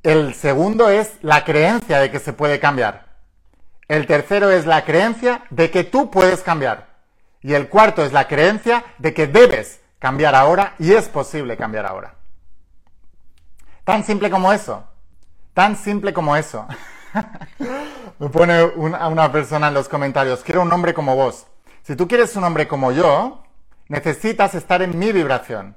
El 0.02 0.34
segundo 0.34 0.90
es 0.90 1.18
la 1.24 1.44
creencia 1.44 2.00
de 2.00 2.10
que 2.10 2.20
se 2.20 2.32
puede 2.32 2.62
cambiar. 2.62 3.18
El 3.90 4.08
tercero 4.08 4.50
es 4.50 4.66
la 4.66 4.86
creencia 4.86 5.44
de 5.50 5.70
que 5.70 5.84
tú 5.84 6.10
puedes 6.10 6.42
cambiar. 6.42 6.96
Y 7.42 7.54
el 7.54 7.70
cuarto 7.70 8.04
es 8.04 8.14
la 8.14 8.28
creencia 8.28 8.84
de 8.98 9.14
que 9.14 9.28
debes 9.28 9.80
cambiar 10.00 10.36
ahora 10.36 10.76
y 10.80 10.94
es 10.94 11.08
posible 11.10 11.58
cambiar 11.58 11.86
ahora. 11.86 12.16
Tan 13.84 14.04
simple 14.04 14.30
como 14.30 14.52
eso. 14.52 14.84
Tan 15.54 15.76
simple 15.76 16.14
como 16.14 16.36
eso. 16.36 16.68
Me 18.20 18.30
pone 18.30 18.64
una, 18.64 19.08
una 19.08 19.32
persona 19.32 19.70
en 19.70 19.74
los 19.74 19.88
comentarios, 19.88 20.44
quiero 20.44 20.62
un 20.62 20.72
hombre 20.72 20.94
como 20.94 21.16
vos. 21.16 21.48
Si 21.84 21.96
tú 21.96 22.08
quieres 22.08 22.36
un 22.36 22.44
hombre 22.44 22.68
como 22.68 22.92
yo, 22.92 23.44
necesitas 23.88 24.56
estar 24.56 24.82
en 24.82 24.98
mi 24.98 25.12
vibración. 25.12 25.76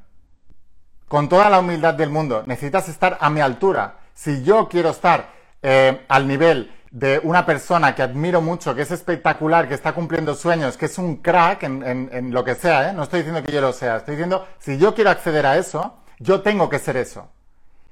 Con 1.08 1.28
toda 1.28 1.50
la 1.50 1.60
humildad 1.60 1.94
del 1.94 2.10
mundo, 2.10 2.42
necesitas 2.46 2.88
estar 2.88 3.18
a 3.20 3.30
mi 3.30 3.40
altura. 3.40 3.98
Si 4.14 4.42
yo 4.42 4.68
quiero 4.68 4.90
estar 4.90 5.30
eh, 5.62 6.04
al 6.08 6.26
nivel 6.26 6.72
de 6.90 7.20
una 7.22 7.46
persona 7.46 7.94
que 7.94 8.02
admiro 8.02 8.40
mucho, 8.40 8.74
que 8.74 8.82
es 8.82 8.90
espectacular, 8.90 9.68
que 9.68 9.74
está 9.74 9.92
cumpliendo 9.92 10.34
sueños, 10.34 10.76
que 10.76 10.86
es 10.86 10.98
un 10.98 11.16
crack 11.16 11.62
en, 11.62 12.30
lo 12.32 12.42
que 12.44 12.56
sea, 12.56 12.90
¿eh? 12.90 12.92
no 12.92 13.04
estoy 13.04 13.20
diciendo 13.20 13.42
que 13.42 13.52
yo 13.52 13.60
lo 13.60 13.72
sea, 13.72 13.98
estoy 13.98 14.16
diciendo, 14.16 14.46
si 14.58 14.76
yo 14.76 14.94
quiero 14.94 15.10
acceder 15.10 15.46
a 15.46 15.56
eso, 15.56 15.98
yo 16.18 16.42
tengo 16.42 16.68
que 16.68 16.78
ser 16.78 16.96
eso. 16.96 17.28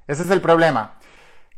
Ese 0.06 0.22
es 0.22 0.30
el 0.30 0.40
problema. 0.40 0.94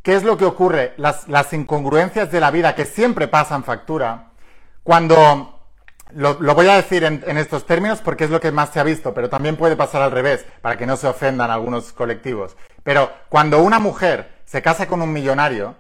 ¿Qué 0.03 0.15
es 0.15 0.23
lo 0.23 0.37
que 0.37 0.45
ocurre? 0.45 0.95
Las, 0.97 1.53
incongruencias 1.53 2.31
de 2.31 2.41
la 2.41 2.51
vida 2.51 2.75
que 2.75 2.85
siempre 2.85 3.29
pasan 3.29 3.65
factura. 3.65 4.33
Cuando, 4.83 5.61
lo, 6.13 6.37
voy 6.55 6.69
a 6.69 6.77
decir 6.77 7.05
en, 7.05 7.23
en, 7.27 7.39
estos 7.39 7.67
términos 7.67 8.01
porque 8.01 8.25
es 8.25 8.31
lo 8.31 8.41
que 8.41 8.51
más 8.51 8.71
se 8.71 8.81
ha 8.81 8.85
visto, 8.85 9.15
pero 9.15 9.29
también 9.29 9.57
puede 9.57 9.77
pasar 9.77 10.03
al 10.03 10.11
revés, 10.11 10.45
para 10.63 10.77
que 10.77 10.87
no 10.87 10.97
se 10.97 11.07
ofendan 11.07 11.51
algunos 11.51 11.93
colectivos. 11.93 12.57
Pero 12.83 13.11
cuando 13.29 13.63
una 13.63 13.79
mujer 13.79 14.41
se 14.45 14.63
casa 14.63 14.87
con 14.87 15.01
un 15.03 15.13
millonario, 15.13 15.77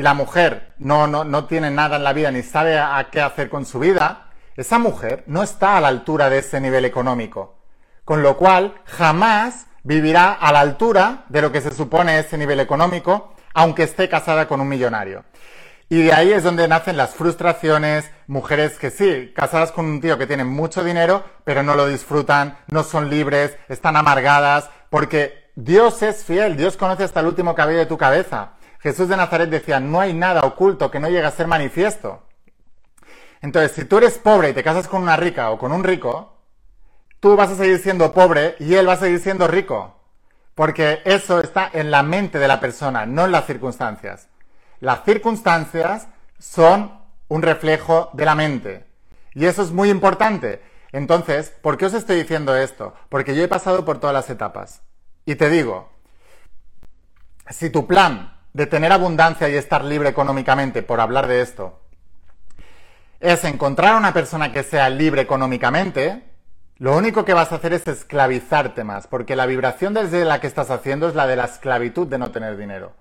y 0.00 0.02
la 0.02 0.14
mujer 0.14 0.72
no, 0.78 1.06
no, 1.06 1.24
no 1.24 1.44
tiene 1.44 1.70
nada 1.70 1.96
en 1.98 2.04
la 2.04 2.14
vida 2.14 2.30
ni 2.30 2.42
sabe 2.42 2.78
a, 2.78 3.06
qué 3.12 3.20
hacer 3.20 3.50
con 3.50 3.66
su 3.66 3.78
vida, 3.78 4.30
esa 4.56 4.78
mujer 4.78 5.24
no 5.26 5.42
está 5.42 5.76
a 5.76 5.80
la 5.82 5.88
altura 5.88 6.30
de 6.30 6.38
ese 6.38 6.58
nivel 6.58 6.86
económico. 6.86 7.58
Con 8.06 8.22
lo 8.22 8.38
cual, 8.38 8.80
jamás 8.86 9.66
vivirá 9.82 10.32
a 10.32 10.52
la 10.52 10.60
altura 10.60 11.24
de 11.28 11.42
lo 11.42 11.52
que 11.52 11.60
se 11.60 11.70
supone 11.70 12.18
ese 12.18 12.38
nivel 12.38 12.60
económico, 12.60 13.34
aunque 13.52 13.82
esté 13.82 14.08
casada 14.08 14.48
con 14.48 14.62
un 14.62 14.68
millonario. 14.68 15.24
Y 15.90 16.00
de 16.00 16.14
ahí 16.14 16.32
es 16.32 16.44
donde 16.44 16.66
nacen 16.66 16.96
las 16.96 17.10
frustraciones, 17.10 18.10
mujeres 18.26 18.78
que 18.78 18.90
sí, 18.90 19.34
casadas 19.36 19.70
con 19.70 19.84
un 19.84 20.00
tío 20.00 20.16
que 20.16 20.26
tiene 20.26 20.44
mucho 20.44 20.82
dinero, 20.82 21.24
pero 21.44 21.62
no 21.62 21.74
lo 21.74 21.86
disfrutan, 21.86 22.56
no 22.68 22.84
son 22.84 23.10
libres, 23.10 23.54
están 23.68 23.98
amargadas, 23.98 24.70
porque 24.88 25.50
Dios 25.56 26.02
es 26.02 26.24
fiel, 26.24 26.56
Dios 26.56 26.78
conoce 26.78 27.04
hasta 27.04 27.20
el 27.20 27.26
último 27.26 27.54
cabello 27.54 27.80
de 27.80 27.86
tu 27.86 27.98
cabeza. 27.98 28.52
Jesús 28.80 29.08
de 29.08 29.16
Nazaret 29.16 29.50
decía, 29.50 29.78
no 29.78 30.00
hay 30.00 30.14
nada 30.14 30.40
oculto 30.40 30.90
que 30.90 31.00
no 31.00 31.08
llegue 31.08 31.26
a 31.26 31.30
ser 31.30 31.46
manifiesto. 31.46 32.22
Entonces, 33.42 33.72
si 33.72 33.84
tú 33.84 33.98
eres 33.98 34.18
pobre 34.18 34.50
y 34.50 34.52
te 34.52 34.62
casas 34.62 34.88
con 34.88 35.02
una 35.02 35.16
rica 35.16 35.50
o 35.50 35.58
con 35.58 35.72
un 35.72 35.84
rico, 35.84 36.36
tú 37.20 37.36
vas 37.36 37.50
a 37.50 37.56
seguir 37.56 37.78
siendo 37.78 38.12
pobre 38.12 38.56
y 38.58 38.74
él 38.74 38.88
va 38.88 38.94
a 38.94 38.98
seguir 38.98 39.20
siendo 39.20 39.46
rico. 39.48 39.96
Porque 40.54 41.00
eso 41.04 41.40
está 41.40 41.70
en 41.72 41.90
la 41.90 42.02
mente 42.02 42.38
de 42.38 42.48
la 42.48 42.60
persona, 42.60 43.06
no 43.06 43.26
en 43.26 43.32
las 43.32 43.46
circunstancias. 43.46 44.28
Las 44.80 45.04
circunstancias 45.04 46.08
son 46.38 46.98
un 47.28 47.42
reflejo 47.42 48.10
de 48.14 48.24
la 48.24 48.34
mente. 48.34 48.86
Y 49.34 49.44
eso 49.44 49.62
es 49.62 49.70
muy 49.70 49.90
importante. 49.90 50.62
Entonces, 50.92 51.50
¿por 51.62 51.76
qué 51.76 51.86
os 51.86 51.94
estoy 51.94 52.16
diciendo 52.16 52.56
esto? 52.56 52.94
Porque 53.08 53.34
yo 53.34 53.42
he 53.42 53.48
pasado 53.48 53.84
por 53.84 54.00
todas 54.00 54.14
las 54.14 54.28
etapas. 54.28 54.82
Y 55.24 55.36
te 55.36 55.48
digo, 55.50 55.90
si 57.48 57.70
tu 57.70 57.86
plan 57.86 58.39
de 58.52 58.66
tener 58.66 58.92
abundancia 58.92 59.48
y 59.48 59.54
estar 59.54 59.84
libre 59.84 60.08
económicamente, 60.08 60.82
por 60.82 61.00
hablar 61.00 61.26
de 61.26 61.40
esto, 61.40 61.80
es 63.20 63.44
encontrar 63.44 63.94
a 63.94 63.98
una 63.98 64.12
persona 64.12 64.52
que 64.52 64.62
sea 64.62 64.88
libre 64.90 65.22
económicamente, 65.22 66.24
lo 66.78 66.96
único 66.96 67.26
que 67.26 67.34
vas 67.34 67.52
a 67.52 67.56
hacer 67.56 67.74
es 67.74 67.86
esclavizarte 67.86 68.84
más, 68.84 69.06
porque 69.06 69.36
la 69.36 69.44
vibración 69.44 69.92
desde 69.92 70.24
la 70.24 70.40
que 70.40 70.46
estás 70.46 70.70
haciendo 70.70 71.08
es 71.08 71.14
la 71.14 71.26
de 71.26 71.36
la 71.36 71.44
esclavitud 71.44 72.06
de 72.06 72.18
no 72.18 72.30
tener 72.30 72.56
dinero. 72.56 72.92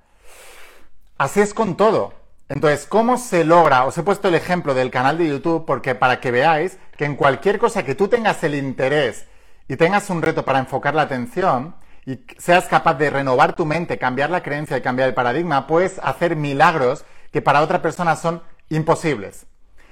Así 1.17 1.39
es 1.39 1.53
con 1.53 1.77
todo. 1.77 2.13
Entonces, 2.49 2.85
¿cómo 2.87 3.17
se 3.17 3.45
logra? 3.45 3.85
Os 3.85 3.97
he 3.97 4.03
puesto 4.03 4.27
el 4.27 4.35
ejemplo 4.35 4.73
del 4.73 4.91
canal 4.91 5.17
de 5.17 5.29
YouTube 5.29 5.65
porque 5.65 5.95
para 5.95 6.19
que 6.19 6.31
veáis 6.31 6.77
que 6.97 7.05
en 7.05 7.15
cualquier 7.15 7.59
cosa 7.59 7.83
que 7.83 7.95
tú 7.95 8.07
tengas 8.07 8.43
el 8.43 8.55
interés 8.55 9.27
y 9.67 9.77
tengas 9.77 10.09
un 10.09 10.21
reto 10.21 10.43
para 10.43 10.59
enfocar 10.59 10.95
la 10.95 11.03
atención, 11.03 11.75
y 12.09 12.25
seas 12.39 12.65
capaz 12.65 12.95
de 12.95 13.11
renovar 13.11 13.55
tu 13.55 13.67
mente, 13.67 13.99
cambiar 13.99 14.31
la 14.31 14.41
creencia 14.41 14.75
y 14.75 14.81
cambiar 14.81 15.09
el 15.09 15.13
paradigma, 15.13 15.67
puedes 15.67 15.99
hacer 15.99 16.35
milagros 16.35 17.05
que 17.31 17.43
para 17.43 17.61
otra 17.61 17.83
persona 17.83 18.15
son 18.15 18.41
imposibles. 18.69 19.45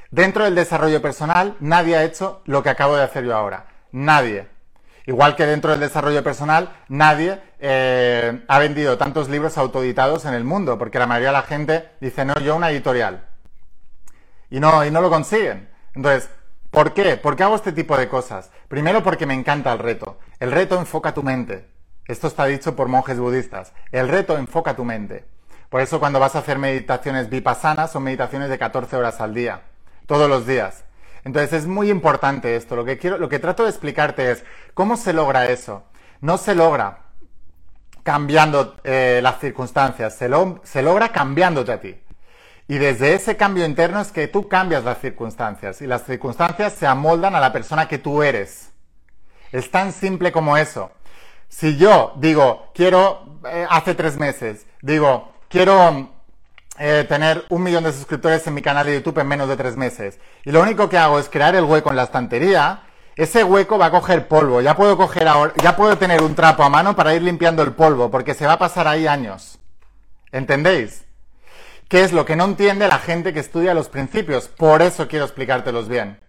Dentro 0.10 0.44
del 0.44 0.56
desarrollo 0.56 1.00
personal, 1.00 1.56
nadie 1.60 1.96
ha 1.96 2.04
hecho 2.04 2.42
lo 2.46 2.64
que 2.64 2.72
acabo 2.72 2.96
de 2.96 3.04
hacer 3.04 3.24
yo 3.24 3.36
ahora. 3.36 3.68
Nadie. 3.92 4.48
Igual 5.06 5.36
que 5.36 5.46
dentro 5.46 5.70
del 5.70 5.80
desarrollo 5.80 6.24
personal, 6.24 6.76
nadie 6.88 7.40
eh, 7.60 8.44
ha 8.48 8.58
vendido 8.58 8.98
tantos 8.98 9.30
libros 9.30 9.56
autoeditados 9.60 10.26
en 10.26 10.34
el 10.34 10.44
mundo, 10.44 10.80
porque 10.80 10.98
la 10.98 11.06
mayoría 11.06 11.30
de 11.30 11.34
la 11.34 11.44
gente 11.44 11.90
dice, 12.02 12.26
no, 12.26 12.34
yo 12.40 12.56
una 12.56 12.72
editorial. 12.72 13.28
Y 14.50 14.60
no, 14.60 14.84
y 14.84 14.90
no 14.90 15.02
lo 15.02 15.12
consiguen. 15.12 15.70
Entonces, 15.94 16.32
¿por 16.72 16.96
qué? 16.96 17.16
¿Por 17.16 17.36
qué 17.36 17.44
hago 17.44 17.56
este 17.56 17.74
tipo 17.74 17.96
de 17.96 18.10
cosas? 18.10 18.50
Primero 18.68 19.04
porque 19.04 19.28
me 19.28 19.36
encanta 19.36 19.72
el 19.72 19.78
reto. 19.78 20.18
El 20.40 20.52
reto 20.52 20.80
enfoca 20.80 21.14
tu 21.14 21.22
mente. 21.22 21.77
Esto 22.08 22.28
está 22.28 22.46
dicho 22.46 22.76
por 22.76 22.88
monjes 22.88 23.20
budistas. 23.20 23.74
El 23.92 24.08
reto 24.08 24.38
enfoca 24.38 24.76
tu 24.76 24.86
mente. 24.86 25.26
Por 25.70 25.82
eso 25.82 26.00
cuando 26.00 26.20
vas 26.20 26.36
a 26.36 26.40
hacer 26.40 26.58
meditaciones 26.58 27.30
vipassanas 27.30 27.92
son 27.92 28.04
meditaciones 28.04 28.50
de 28.50 28.58
14 28.58 28.96
horas 28.96 29.20
al 29.20 29.34
día, 29.34 29.64
todos 30.06 30.30
los 30.30 30.48
días. 30.48 30.86
Entonces 31.26 31.52
es 31.52 31.68
muy 31.68 31.90
importante 31.90 32.56
esto. 32.56 32.78
Lo 32.78 32.86
que 32.86 32.98
quiero, 32.98 33.18
lo 33.18 33.28
que 33.28 33.40
trato 33.40 33.64
de 33.64 33.70
explicarte 33.70 34.32
es 34.32 34.46
cómo 34.74 34.96
se 34.96 35.12
logra 35.12 35.50
eso. 35.50 35.84
No 36.22 36.38
se 36.38 36.56
logra 36.56 37.00
cambiando 38.04 38.78
eh, 38.86 39.20
las 39.22 39.42
circunstancias, 39.42 40.16
se, 40.16 40.30
se 40.64 40.82
logra 40.82 41.10
cambiándote 41.10 41.74
a 41.74 41.82
ti. 41.82 42.00
Y 42.70 42.78
desde 42.78 43.14
ese 43.14 43.36
cambio 43.36 43.66
interno 43.66 44.00
es 44.00 44.14
que 44.14 44.30
tú 44.30 44.48
cambias 44.48 44.86
las 44.86 45.00
circunstancias 45.00 45.82
y 45.82 45.88
las 45.88 46.06
circunstancias 46.06 46.72
se 46.72 46.88
amoldan 46.88 47.36
a 47.36 47.42
la 47.42 47.52
persona 47.52 47.90
que 47.90 47.98
tú 47.98 48.24
eres. 48.24 48.72
Es 49.52 49.72
tan 49.72 49.92
simple 49.92 50.32
como 50.32 50.56
eso. 50.58 50.92
Si 51.50 51.78
yo 51.78 52.14
digo, 52.18 52.72
quiero, 52.74 53.40
eh, 53.50 53.66
hace 53.70 53.96
tres 53.96 54.18
meses, 54.18 54.66
digo, 54.82 55.34
quiero 55.50 56.10
eh, 56.78 57.06
tener 57.08 57.46
un 57.50 57.64
millón 57.64 57.84
de 57.84 57.94
suscriptores 57.94 58.46
en 58.48 58.54
mi 58.54 58.62
canal 58.62 58.86
de 58.86 58.96
YouTube 58.96 59.20
en 59.20 59.28
menos 59.28 59.50
de 59.50 59.58
tres 59.58 59.76
meses, 59.78 60.20
y 60.44 60.52
lo 60.52 60.62
único 60.62 60.90
que 60.90 60.98
hago 60.98 61.20
es 61.20 61.30
crear 61.30 61.56
el 61.56 61.64
hueco 61.64 61.90
en 61.90 61.96
la 61.96 62.04
estantería, 62.04 62.84
ese 63.18 63.44
hueco 63.44 63.80
va 63.80 63.88
a 63.88 63.92
coger 63.92 64.28
polvo. 64.28 64.62
Ya 64.62 64.76
puedo 64.76 64.96
coger 64.96 65.28
ahora, 65.28 65.52
ya 65.62 65.76
puedo 65.76 65.98
tener 65.98 66.22
un 66.22 66.36
trapo 66.36 66.64
a 66.64 66.70
mano 66.70 66.96
para 66.96 67.16
ir 67.16 67.24
limpiando 67.24 67.64
el 67.64 67.74
polvo, 67.74 68.12
porque 68.12 68.36
se 68.36 68.46
va 68.46 68.54
a 68.54 68.60
pasar 68.60 68.88
ahí 68.88 69.08
años. 69.08 69.58
¿Entendéis? 70.32 71.04
¿Qué 71.88 72.04
es 72.04 72.14
lo 72.14 72.26
que 72.26 72.36
no 72.36 72.46
entiende 72.46 72.88
la 72.88 73.00
gente 73.00 73.34
que 73.34 73.40
estudia 73.40 73.74
los 73.74 73.90
principios? 73.90 74.48
Por 74.50 74.84
eso 74.84 75.08
quiero 75.08 75.26
explicártelos 75.26 75.88
bien. 75.88 76.20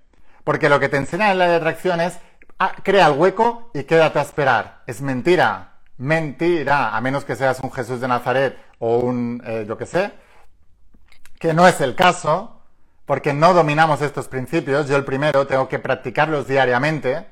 Porque 0.45 0.71
lo 0.71 0.81
que 0.81 0.89
te 0.89 0.97
enseña 0.97 1.31
en 1.31 1.39
la 1.39 1.49
de 1.49 1.57
atracción 1.57 2.01
es 2.01 2.19
Ah, 2.61 2.75
crea 2.83 3.07
el 3.07 3.17
hueco 3.17 3.71
y 3.73 3.85
quédate 3.85 4.19
a 4.19 4.23
esperar. 4.23 4.83
Es 4.87 5.01
mentira. 5.01 5.75
Mentira. 5.97 6.97
A 6.97 7.01
menos 7.01 7.25
que 7.25 7.37
seas 7.37 7.61
un 7.61 7.71
Jesús 7.71 8.01
de 8.01 8.09
Nazaret 8.09 8.59
o 8.81 8.99
un, 8.99 9.41
eh, 9.47 9.65
yo 9.67 9.79
que 9.79 9.87
sé, 9.87 10.13
que 11.39 11.55
no 11.55 11.69
es 11.69 11.81
el 11.81 11.95
caso, 11.95 12.61
porque 13.07 13.33
no 13.33 13.55
dominamos 13.55 14.03
estos 14.03 14.27
principios. 14.27 14.89
Yo 14.89 14.97
el 14.97 15.05
primero 15.05 15.47
tengo 15.47 15.69
que 15.69 15.79
practicarlos 15.79 16.49
diariamente. 16.49 17.27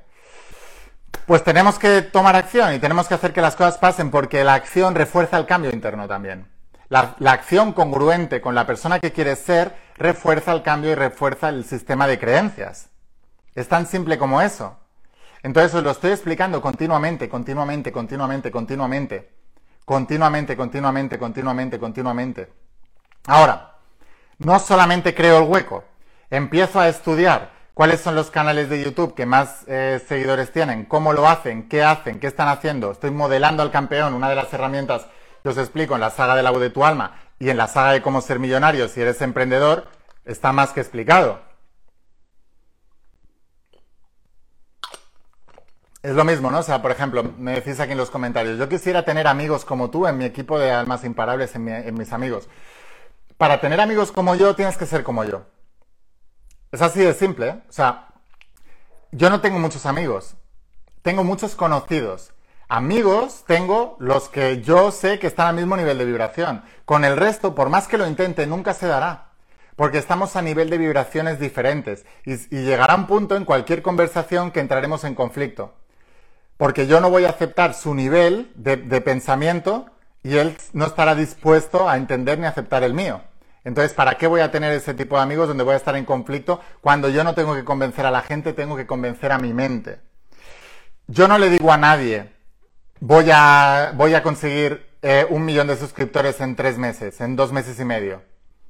Pues 1.26 1.42
tenemos 1.42 1.76
que 1.78 2.02
tomar 2.02 2.37
acción 2.37 2.75
y 2.75 2.78
tenemos 2.78 3.09
que 3.09 3.14
hacer 3.14 3.33
que 3.33 3.40
las 3.40 3.56
cosas 3.56 3.78
pasen 3.78 4.12
porque 4.12 4.45
la 4.45 4.54
acción 4.54 4.95
refuerza 4.95 5.38
el 5.38 5.47
cambio 5.47 5.73
interno 5.73 6.06
también. 6.06 6.49
La, 6.88 7.16
la, 7.18 7.33
acción 7.33 7.73
congruente 7.73 8.40
con 8.40 8.54
la 8.54 8.64
persona 8.64 9.00
que 9.00 9.12
quieres 9.12 9.40
ser 9.40 9.75
refuerza 9.97 10.52
el 10.52 10.62
cambio 10.62 10.92
y 10.92 10.95
refuerza 10.95 11.49
el 11.49 11.64
sistema 11.64 12.06
de 12.06 12.21
creencias. 12.21 12.90
Es 13.56 13.66
tan 13.66 13.87
simple 13.87 14.18
como 14.18 14.40
eso. 14.40 14.78
Entonces 15.47 15.73
os 15.76 15.85
lo 15.85 15.93
estoy 15.93 16.11
explicando 16.11 16.61
continuamente, 16.61 17.29
continuamente, 17.29 17.93
continuamente, 17.93 18.50
continuamente. 18.50 19.31
Continuamente, 19.85 20.57
continuamente, 20.57 21.19
continuamente, 21.21 21.79
continuamente. 21.79 22.53
Ahora, 23.29 23.76
no 24.38 24.59
solamente 24.59 25.15
creo 25.15 25.38
el 25.38 25.49
hueco, 25.49 25.85
empiezo 26.31 26.81
a 26.81 26.88
estudiar 26.88 27.53
cuáles 27.75 28.00
son 28.00 28.17
los 28.17 28.33
canales 28.33 28.69
de 28.69 28.83
YouTube 28.83 29.15
que 29.15 29.25
más 29.25 29.62
eh, 29.69 30.03
seguidores 30.09 30.50
tienen, 30.50 30.85
cómo 30.85 31.12
lo 31.12 31.29
hacen, 31.29 31.69
qué 31.69 31.85
hacen, 31.85 32.19
qué 32.19 32.26
están 32.26 32.49
haciendo. 32.49 32.91
Estoy 32.91 33.12
modelando 33.12 33.62
al 33.62 33.71
campeón, 33.71 34.15
una 34.15 34.29
de 34.29 34.35
las 34.35 34.53
herramientas 34.53 35.07
que 35.45 35.50
os 35.50 35.59
explico 35.59 35.95
en 35.95 36.00
la 36.00 36.11
saga 36.11 36.35
de 36.35 36.43
la 36.43 36.50
voz 36.50 36.61
de 36.61 36.71
tu 36.71 36.85
alma 36.85 37.21
y 37.38 37.50
en 37.50 37.57
la 37.57 37.69
saga 37.69 37.93
de 37.93 38.03
cómo 38.03 38.21
ser 38.21 38.41
millonario 38.41 38.88
si 38.88 39.00
eres 39.00 39.23
emprendedor, 39.23 39.87
está 40.25 40.50
más 40.53 40.73
que 40.73 40.81
explicado. 40.81 41.46
Es 46.06 46.14
lo 46.14 46.25
mismo, 46.25 46.52
¿no? 46.52 46.60
O 46.60 46.62
sea, 46.62 46.80
por 46.80 46.92
ejemplo, 46.92 47.25
me 47.36 47.54
decís 47.54 47.80
aquí 47.80 47.90
en 47.90 47.98
los 47.98 48.10
comentarios, 48.10 48.60
yo 48.60 48.68
quisiera 48.68 49.04
tener 49.04 49.26
amigos 49.26 49.64
como 49.64 49.90
tú 49.90 50.06
en 50.06 50.16
mi 50.16 50.25
equipo 50.25 50.56
de 50.56 50.70
almas 50.70 51.02
imparables, 51.02 51.52
en, 51.56 51.94
mis 51.94 52.12
amigos. 52.12 52.48
Para 53.36 53.60
tener 53.60 53.80
amigos 53.80 54.12
como 54.12 54.36
yo, 54.36 54.54
tienes 54.54 54.76
que 54.76 54.86
ser 54.86 55.02
como 55.02 55.25
yo. 55.25 55.42
Es 56.70 56.80
así 56.80 57.00
de 57.00 57.12
simple, 57.12 57.48
¿eh? 57.48 57.62
O 57.68 57.72
sea, 57.72 58.06
yo 59.10 59.30
no 59.30 59.40
tengo 59.40 59.58
muchos 59.58 59.84
amigos, 59.84 60.36
tengo 61.02 61.25
muchos 61.25 61.56
conocidos. 61.56 62.32
Amigos 62.68 63.42
tengo 63.48 63.96
los 63.98 64.28
que 64.28 64.62
yo 64.62 64.92
sé 64.92 65.18
que 65.18 65.26
están 65.26 65.48
al 65.48 65.56
mismo 65.56 65.76
nivel 65.76 65.98
de 65.98 66.04
vibración. 66.04 66.62
Con 66.84 67.04
el 67.04 67.16
resto, 67.16 67.56
por 67.56 67.68
más 67.68 67.88
que 67.88 67.98
lo 67.98 68.06
intente, 68.06 68.46
nunca 68.46 68.75
se 68.75 68.86
dará. 68.86 69.30
Porque 69.75 69.98
estamos 69.98 70.36
a 70.36 70.42
nivel 70.42 70.70
de 70.70 70.78
vibraciones 70.78 71.40
diferentes. 71.40 72.06
Y, 72.25 72.36
llegará 72.36 72.94
un 72.94 73.08
punto 73.08 73.34
en 73.34 73.44
cualquier 73.44 73.82
conversación 73.82 74.52
que 74.52 74.60
entraremos 74.60 75.02
en 75.02 75.16
conflicto. 75.16 75.75
Porque 76.56 76.86
yo 76.86 77.00
no 77.00 77.10
voy 77.10 77.25
a 77.25 77.30
aceptar 77.30 77.75
su 77.75 77.94
nivel 77.94 78.50
de, 78.54 78.76
pensamiento 79.00 79.86
y 80.22 80.36
él 80.36 80.56
no 80.72 80.86
estará 80.86 81.14
dispuesto 81.14 81.88
a 81.88 81.96
entender 81.96 82.38
ni 82.38 82.46
aceptar 82.46 82.82
el 82.82 82.94
mío. 82.94 83.20
Entonces, 83.64 83.92
¿para 83.92 84.16
qué 84.16 84.26
voy 84.26 84.40
a 84.40 84.50
tener 84.50 84.72
ese 84.72 84.94
tipo 84.94 85.16
de 85.16 85.22
amigos 85.22 85.48
donde 85.48 85.64
voy 85.64 85.75
a 85.75 85.78
estar 85.78 85.96
en 85.96 86.04
conflicto 86.04 86.60
cuando 86.80 87.08
yo 87.08 87.25
no 87.25 87.34
tengo 87.34 87.54
que 87.54 87.64
convencer 87.64 88.06
a 88.06 88.10
la 88.10 88.22
gente, 88.22 88.52
tengo 88.52 88.76
que 88.76 88.86
convencer 88.86 89.32
a 89.32 89.38
mi 89.38 89.52
mente? 89.52 89.98
Yo 91.08 91.28
no 91.28 91.38
le 91.38 91.50
digo 91.50 91.72
a 91.72 91.76
nadie, 91.76 92.32
voy 93.00 93.30
a, 93.32 93.92
voy 93.94 94.14
a 94.14 94.22
conseguir 94.22 94.86
eh, 95.02 95.26
un 95.28 95.44
millón 95.44 95.66
de 95.66 95.76
suscriptores 95.76 96.40
en 96.40 96.56
tres 96.56 96.78
meses, 96.78 97.20
en 97.20 97.36
dos 97.36 97.52
meses 97.52 97.78
y 97.78 97.84
medio. 97.84 98.22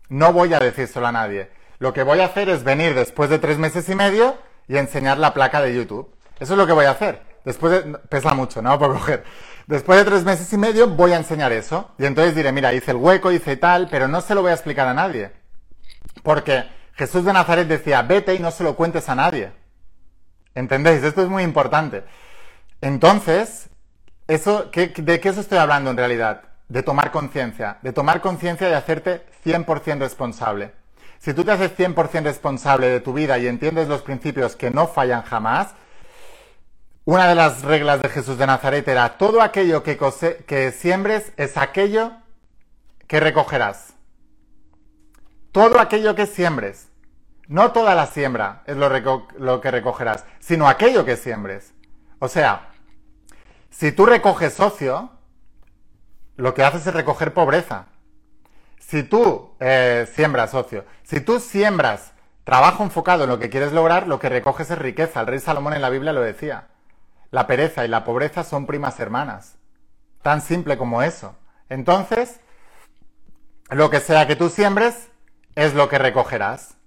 No 0.08 0.32
voy 0.32 0.54
a 0.54 0.58
decírselo 0.58 1.06
a 1.06 1.12
nadie. 1.12 1.50
Lo 1.78 1.92
que 1.92 2.02
voy 2.02 2.20
a 2.20 2.26
hacer 2.26 2.48
es 2.48 2.64
venir 2.64 2.94
después 2.94 3.30
de 3.30 3.38
tres 3.38 3.58
meses 3.58 3.88
y 3.88 3.94
medio 3.94 4.36
y 4.66 4.76
enseñar 4.76 5.18
la 5.18 5.34
placa 5.34 5.60
de 5.60 5.74
YouTube. 5.74 6.10
Eso 6.40 6.54
es 6.54 6.58
lo 6.58 6.66
que 6.66 6.72
voy 6.72 6.86
a 6.86 6.92
hacer. 6.92 7.20
Después 7.46 7.84
de, 7.84 7.98
pesa 8.10 8.34
mucho, 8.34 8.60
¿no? 8.60 8.76
Por 8.78 8.92
coger. 8.94 9.24
Después 9.68 10.00
de 10.00 10.04
tres 10.04 10.24
meses 10.24 10.52
y 10.52 10.58
medio 10.58 10.88
voy 10.88 11.12
a 11.12 11.16
enseñar 11.16 11.52
eso. 11.52 11.92
Y 11.96 12.04
entonces 12.04 12.34
diré, 12.34 12.50
mira, 12.50 12.74
hice 12.74 12.90
el 12.90 12.96
hueco, 12.98 13.30
hice 13.30 13.56
tal, 13.56 13.88
pero 13.88 14.08
no 14.08 14.20
se 14.20 14.34
lo 14.34 14.42
voy 14.42 14.50
a 14.50 14.54
explicar 14.54 14.88
a 14.88 14.94
nadie. 14.94 15.30
Porque 16.24 16.64
Jesús 16.94 17.24
de 17.24 17.32
Nazaret 17.32 17.68
decía, 17.68 18.02
vete 18.02 18.34
y 18.34 18.40
no 18.40 18.50
se 18.50 18.64
lo 18.64 18.74
cuentes 18.74 19.08
a 19.08 19.14
nadie. 19.14 19.52
¿Entendéis? 20.56 21.04
Esto 21.04 21.22
es 21.22 21.28
muy 21.28 21.44
importante. 21.44 22.02
Entonces, 22.80 23.68
¿de 24.26 25.20
qué 25.20 25.30
os 25.30 25.38
estoy 25.38 25.58
hablando 25.58 25.90
en 25.90 25.96
realidad? 25.96 26.42
De 26.68 26.82
tomar 26.82 27.12
conciencia, 27.12 27.78
de 27.82 27.92
tomar 27.92 28.20
conciencia 28.20 28.68
y 28.68 28.72
hacerte 28.72 29.24
100% 29.44 30.00
responsable. 30.00 30.72
Si 31.18 31.32
tú 31.32 31.44
te 31.44 31.52
haces 31.52 31.76
100% 31.78 32.24
responsable 32.24 32.88
de 32.88 33.00
tu 33.00 33.12
vida 33.12 33.38
y 33.38 33.46
entiendes 33.46 33.86
los 33.86 34.02
principios 34.02 34.56
que 34.56 34.72
no 34.72 34.88
fallan 34.88 35.22
jamás, 35.22 35.74
una 37.06 37.28
de 37.28 37.36
las 37.36 37.62
reglas 37.62 38.02
de 38.02 38.08
Jesús 38.08 38.36
de 38.36 38.48
Nazaret 38.48 38.86
era, 38.88 39.16
todo 39.16 39.40
aquello 39.40 39.84
que, 39.84 39.96
que 40.44 40.72
siembres 40.72 41.32
es 41.36 41.56
aquello 41.56 42.12
que 43.06 43.20
recogerás. 43.20 43.94
Todo 45.52 45.78
aquello 45.78 46.16
que 46.16 46.26
siembres. 46.26 46.88
No 47.46 47.70
toda 47.70 47.94
la 47.94 48.08
siembra 48.08 48.64
es 48.66 48.76
lo, 48.76 49.60
que 49.60 49.70
recogerás, 49.70 50.24
sino 50.40 50.68
aquello 50.68 51.04
que 51.04 51.16
siembres. 51.16 51.72
O 52.18 52.26
sea, 52.26 52.70
si 53.70 53.92
tú 53.92 54.04
recoges 54.04 54.54
socio, 54.54 55.10
lo 56.34 56.54
que 56.54 56.64
haces 56.64 56.88
es 56.88 56.92
recoger 56.92 57.32
pobreza. 57.32 57.86
Si 58.80 59.04
tú 59.04 59.54
eh, 59.60 60.08
siembras 60.12 60.50
socio, 60.50 60.84
si 61.04 61.20
tú 61.20 61.38
siembras 61.38 62.14
trabajo 62.42 62.82
enfocado 62.82 63.24
en 63.24 63.30
lo 63.30 63.38
que 63.38 63.48
quieres 63.48 63.72
lograr, 63.72 64.08
lo 64.08 64.18
que 64.18 64.28
recoges 64.28 64.72
es 64.72 64.78
riqueza. 64.78 65.20
El 65.20 65.28
rey 65.28 65.38
Salomón 65.38 65.74
en 65.74 65.82
la 65.82 65.90
Biblia 65.90 66.12
lo 66.12 66.20
decía. 66.20 66.66
La 67.36 67.46
pereza 67.46 67.84
y 67.84 67.88
la 67.88 68.02
pobreza 68.02 68.44
son 68.44 68.64
primas 68.64 68.98
hermanas. 68.98 69.56
Tan 70.22 70.40
simple 70.40 70.78
como 70.78 71.02
eso. 71.02 71.36
Entonces, 71.68 72.40
lo 73.68 73.90
que 73.90 74.00
sea 74.00 74.26
que 74.26 74.36
tú 74.36 74.48
siembres 74.48 75.10
es 75.54 75.74
lo 75.74 75.90
que 75.90 75.98
recogerás. 75.98 76.78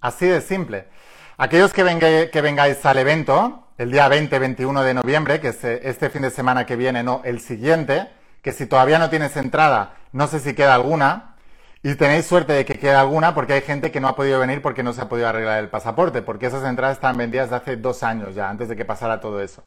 Así 0.00 0.26
de 0.26 0.40
simple. 0.40 0.88
Aquellos 1.36 1.72
que, 1.72 1.84
vengáis 1.84 2.84
al 2.84 2.98
evento, 2.98 3.68
el 3.78 3.92
día 3.92 4.08
20-21 4.08 4.82
de 4.82 4.94
noviembre, 4.94 5.40
que 5.40 5.50
es 5.50 5.62
eh, 5.62 5.82
este 5.84 6.10
fin 6.10 6.22
de 6.22 6.30
semana 6.30 6.66
que 6.66 6.74
viene, 6.74 7.04
no, 7.04 7.20
el 7.24 7.38
siguiente, 7.38 8.10
que 8.42 8.50
si 8.50 8.66
todavía 8.66 8.98
no 8.98 9.08
tienes 9.08 9.36
entrada, 9.36 9.94
no 10.10 10.26
sé 10.26 10.40
si 10.40 10.52
queda 10.54 10.74
alguna, 10.74 11.31
y 11.82 11.94
tenéis 11.96 12.26
suerte 12.26 12.52
de 12.52 12.64
que 12.64 12.78
quede 12.78 12.94
alguna 12.94 13.34
porque 13.34 13.54
hay 13.54 13.62
gente 13.62 13.90
que 13.90 14.00
no 14.00 14.08
ha 14.08 14.16
podido 14.16 14.38
venir 14.38 14.62
porque 14.62 14.82
no 14.82 14.92
se 14.92 15.00
ha 15.00 15.08
podido 15.08 15.28
arreglar 15.28 15.58
el 15.58 15.68
pasaporte, 15.68 16.22
porque 16.22 16.46
esas 16.46 16.64
entradas 16.64 16.96
están 16.96 17.16
vendidas 17.16 17.50
de 17.50 17.56
hace 17.56 17.76
dos 17.76 18.02
años 18.02 18.34
ya, 18.34 18.48
antes 18.48 18.68
de 18.68 18.76
que 18.76 18.84
pasara 18.84 19.20
todo 19.20 19.40
eso. 19.40 19.64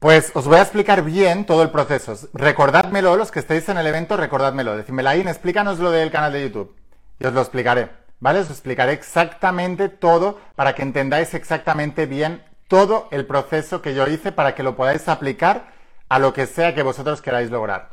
Pues 0.00 0.32
os 0.34 0.46
voy 0.46 0.56
a 0.56 0.62
explicar 0.62 1.02
bien 1.02 1.44
todo 1.44 1.62
el 1.62 1.70
proceso. 1.70 2.16
Recordádmelo, 2.32 3.16
los 3.16 3.30
que 3.30 3.38
estéis 3.38 3.68
en 3.68 3.76
el 3.76 3.86
evento, 3.86 4.16
recordádmelo. 4.16 4.74
Decidme, 4.74 5.02
Laín, 5.02 5.28
explícanos 5.28 5.78
lo 5.78 5.90
del 5.90 6.10
canal 6.10 6.32
de 6.32 6.42
YouTube. 6.42 6.74
Y 7.18 7.26
os 7.26 7.34
lo 7.34 7.42
explicaré. 7.42 7.90
¿Vale? 8.18 8.40
Os 8.40 8.50
explicaré 8.50 8.92
exactamente 8.92 9.90
todo 9.90 10.40
para 10.56 10.74
que 10.74 10.82
entendáis 10.82 11.34
exactamente 11.34 12.06
bien 12.06 12.42
todo 12.66 13.08
el 13.10 13.26
proceso 13.26 13.82
que 13.82 13.94
yo 13.94 14.06
hice 14.06 14.32
para 14.32 14.54
que 14.54 14.62
lo 14.62 14.74
podáis 14.74 15.06
aplicar 15.08 15.72
a 16.08 16.18
lo 16.18 16.32
que 16.32 16.46
sea 16.46 16.74
que 16.74 16.82
vosotros 16.82 17.20
queráis 17.20 17.50
lograr. 17.50 17.90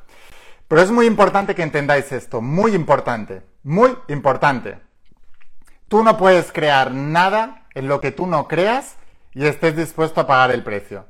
Pero 0.68 0.82
es 0.82 0.92
muy 0.92 1.06
importante 1.06 1.56
que 1.56 1.64
entendáis 1.64 2.12
esto, 2.12 2.42
muy 2.42 2.76
importante, 2.76 3.44
muy 3.64 3.98
importante. 4.10 4.80
Tú 5.88 6.04
no 6.04 6.18
puedes 6.18 6.52
crear 6.52 6.92
nada 6.92 7.66
en 7.74 7.88
lo 7.88 8.02
que 8.02 8.12
tú 8.12 8.28
no 8.28 8.48
creas 8.48 8.98
y 9.34 9.46
estés 9.46 9.78
dispuesto 9.78 10.20
a 10.20 10.28
pagar 10.28 10.52
el 10.52 10.64
precio. 10.64 11.06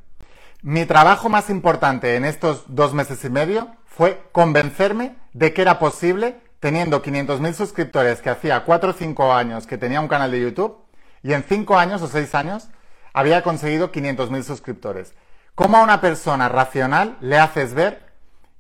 Mi 0.61 0.85
trabajo 0.85 1.29
más 1.29 1.49
importante 1.49 2.15
en 2.15 2.25
estos 2.25 2.65
dos 2.67 2.93
meses 2.93 3.23
y 3.25 3.29
medio 3.29 3.75
fue 3.85 4.21
convencerme 4.31 5.15
de 5.33 5.53
que 5.53 5.63
era 5.63 5.79
posible, 5.79 6.39
teniendo 6.59 7.01
500.000 7.01 7.53
suscriptores 7.53 8.21
que 8.21 8.29
hacía 8.29 8.63
4 8.63 8.89
o 8.91 8.93
5 8.93 9.33
años 9.33 9.65
que 9.65 9.77
tenía 9.77 10.01
un 10.01 10.07
canal 10.07 10.29
de 10.29 10.41
YouTube, 10.41 10.83
y 11.23 11.33
en 11.33 11.43
5 11.43 11.77
años 11.77 12.01
o 12.03 12.07
6 12.07 12.35
años 12.35 12.69
había 13.13 13.41
conseguido 13.41 13.91
500.000 13.91 14.43
suscriptores. 14.43 15.13
¿Cómo 15.55 15.77
a 15.77 15.83
una 15.83 16.01
persona 16.01 16.49
racional 16.49 17.17
le 17.21 17.39
haces 17.39 17.73
ver 17.73 18.06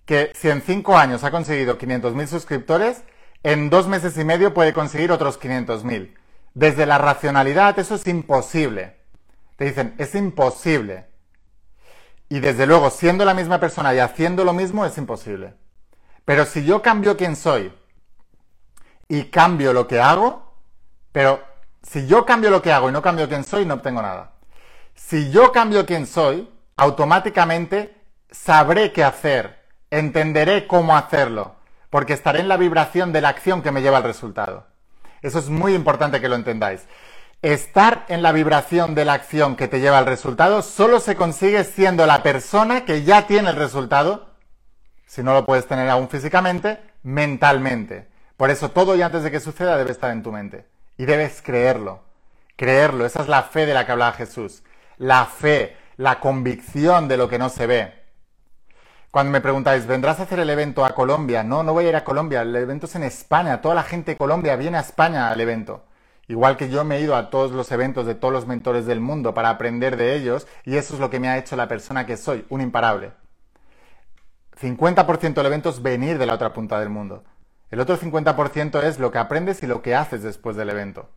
que 0.07 0.31
si 0.33 0.49
en 0.49 0.61
5 0.61 0.97
años 0.97 1.23
ha 1.23 1.29
conseguido 1.29 1.77
500.000 1.77 2.27
suscriptores, 2.27 3.03
en 3.43 3.69
dos 3.69 3.87
meses 3.87 4.17
y 4.17 4.23
medio 4.23 4.53
puede 4.53 4.73
conseguir 4.73 5.11
otros 5.11 5.39
500.000? 5.39 6.15
Desde 6.55 6.87
la 6.87 6.97
racionalidad 6.97 7.77
eso 7.77 7.93
es 7.93 8.07
imposible. 8.07 8.97
Te 9.57 9.65
dicen, 9.65 9.93
es 9.97 10.15
imposible. 10.15 11.05
Y 12.29 12.39
desde 12.39 12.65
luego, 12.65 12.89
siendo 12.89 13.25
la 13.25 13.33
misma 13.33 13.59
persona 13.59 13.93
y 13.93 13.99
haciendo 13.99 14.43
lo 14.43 14.53
mismo, 14.53 14.85
es 14.85 14.97
imposible. 14.97 15.53
Pero 16.25 16.45
si 16.45 16.63
yo 16.63 16.81
cambio 16.81 17.15
quién 17.15 17.35
soy 17.35 17.73
y 19.07 19.25
cambio 19.25 19.73
lo 19.73 19.87
que 19.87 19.99
hago, 19.99 20.53
pero 21.11 21.43
si 21.83 22.07
yo 22.07 22.25
cambio 22.25 22.49
lo 22.49 22.61
que 22.61 22.71
hago 22.71 22.89
y 22.89 22.91
no 22.91 23.01
cambio 23.01 23.27
quién 23.27 23.43
soy, 23.43 23.65
no 23.65 23.75
obtengo 23.75 24.01
nada. 24.01 24.33
Si 24.93 25.31
yo 25.31 25.51
cambio 25.51 25.85
quién 25.85 26.07
soy, 26.07 26.49
automáticamente 26.75 27.95
sabré 28.31 28.91
qué 28.91 29.03
hacer, 29.03 29.57
entenderé 29.91 30.67
cómo 30.67 30.95
hacerlo, 30.95 31.55
porque 31.89 32.13
estaré 32.13 32.39
en 32.39 32.47
la 32.47 32.57
vibración 32.57 33.13
de 33.13 33.21
la 33.21 33.29
acción 33.29 33.61
que 33.61 33.71
me 33.71 33.81
lleva 33.81 33.97
al 33.97 34.03
resultado. 34.03 34.67
Eso 35.21 35.39
es 35.39 35.49
muy 35.49 35.73
importante 35.73 36.21
que 36.21 36.29
lo 36.29 36.35
entendáis. 36.35 36.85
Estar 37.41 38.05
en 38.07 38.21
la 38.21 38.31
vibración 38.31 38.95
de 38.95 39.05
la 39.05 39.13
acción 39.13 39.55
que 39.55 39.67
te 39.67 39.79
lleva 39.79 39.99
al 39.99 40.05
resultado 40.05 40.61
solo 40.61 40.99
se 40.99 41.15
consigue 41.15 41.63
siendo 41.63 42.05
la 42.05 42.23
persona 42.23 42.85
que 42.85 43.03
ya 43.03 43.27
tiene 43.27 43.49
el 43.49 43.55
resultado, 43.55 44.35
si 45.05 45.23
no 45.23 45.33
lo 45.33 45.45
puedes 45.45 45.67
tener 45.67 45.89
aún 45.89 46.09
físicamente, 46.09 46.79
mentalmente. 47.03 48.07
Por 48.35 48.49
eso 48.49 48.71
todo 48.71 48.95
y 48.95 49.01
antes 49.01 49.23
de 49.23 49.31
que 49.31 49.39
suceda 49.39 49.77
debe 49.77 49.91
estar 49.91 50.11
en 50.11 50.23
tu 50.23 50.31
mente. 50.31 50.65
Y 50.97 51.05
debes 51.05 51.41
creerlo. 51.41 52.03
Creerlo. 52.55 53.05
Esa 53.05 53.21
es 53.21 53.27
la 53.27 53.43
fe 53.43 53.65
de 53.65 53.73
la 53.73 53.85
que 53.85 53.91
hablaba 53.91 54.13
Jesús 54.13 54.63
la 54.97 55.25
fe, 55.25 55.77
la 55.97 56.19
convicción 56.19 57.07
de 57.07 57.17
lo 57.17 57.29
que 57.29 57.39
no 57.39 57.49
se 57.49 57.67
ve. 57.67 57.93
Cuando 59.17 59.31
me 59.31 59.41
preguntáis, 59.41 59.87
¿vendrás 59.87 60.19
a 60.19 60.23
hacer 60.25 60.37
el 60.37 60.49
evento 60.51 60.85
a 60.85 60.93
Colombia? 60.93 61.41
No, 61.41 61.63
no 61.63 61.73
voy 61.73 61.85
a 61.85 61.89
ir 61.89 61.95
a 61.95 62.03
Colombia, 62.03 62.43
el 62.43 62.55
evento 62.55 62.85
es 62.85 62.93
en 62.93 63.01
España, 63.01 63.61
toda 63.61 63.73
la 63.73 63.81
gente 63.81 64.11
de 64.11 64.17
Colombia 64.17 64.55
viene 64.55 64.77
a 64.77 64.81
España 64.81 65.29
al 65.29 65.41
evento. 65.41 65.85
Igual 66.27 66.55
que 66.55 66.69
yo 66.69 66.83
me 66.83 66.97
he 66.97 67.01
ido 67.01 67.15
a 67.15 67.31
todos 67.31 67.51
los 67.51 67.71
eventos 67.71 68.05
de 68.05 68.13
todos 68.13 68.31
los 68.31 68.45
mentores 68.45 68.85
del 68.85 68.99
mundo 68.99 69.33
para 69.33 69.49
aprender 69.49 69.97
de 69.97 70.15
ellos 70.15 70.45
y 70.65 70.75
eso 70.75 70.93
es 70.93 70.99
lo 70.99 71.09
que 71.09 71.19
me 71.19 71.29
ha 71.29 71.39
hecho 71.39 71.55
la 71.55 71.67
persona 71.67 72.05
que 72.05 72.15
soy, 72.15 72.45
un 72.49 72.61
imparable. 72.61 73.11
50% 74.61 75.33
del 75.33 75.45
evento 75.47 75.71
es 75.71 75.81
venir 75.81 76.19
de 76.19 76.25
la 76.27 76.35
otra 76.35 76.53
punta 76.53 76.79
del 76.79 76.89
mundo. 76.89 77.23
El 77.71 77.79
otro 77.79 77.97
50% 77.97 78.83
es 78.83 78.99
lo 78.99 79.09
que 79.09 79.17
aprendes 79.17 79.63
y 79.63 79.65
lo 79.65 79.81
que 79.81 79.95
haces 79.95 80.21
después 80.21 80.55
del 80.55 80.69
evento. 80.69 81.09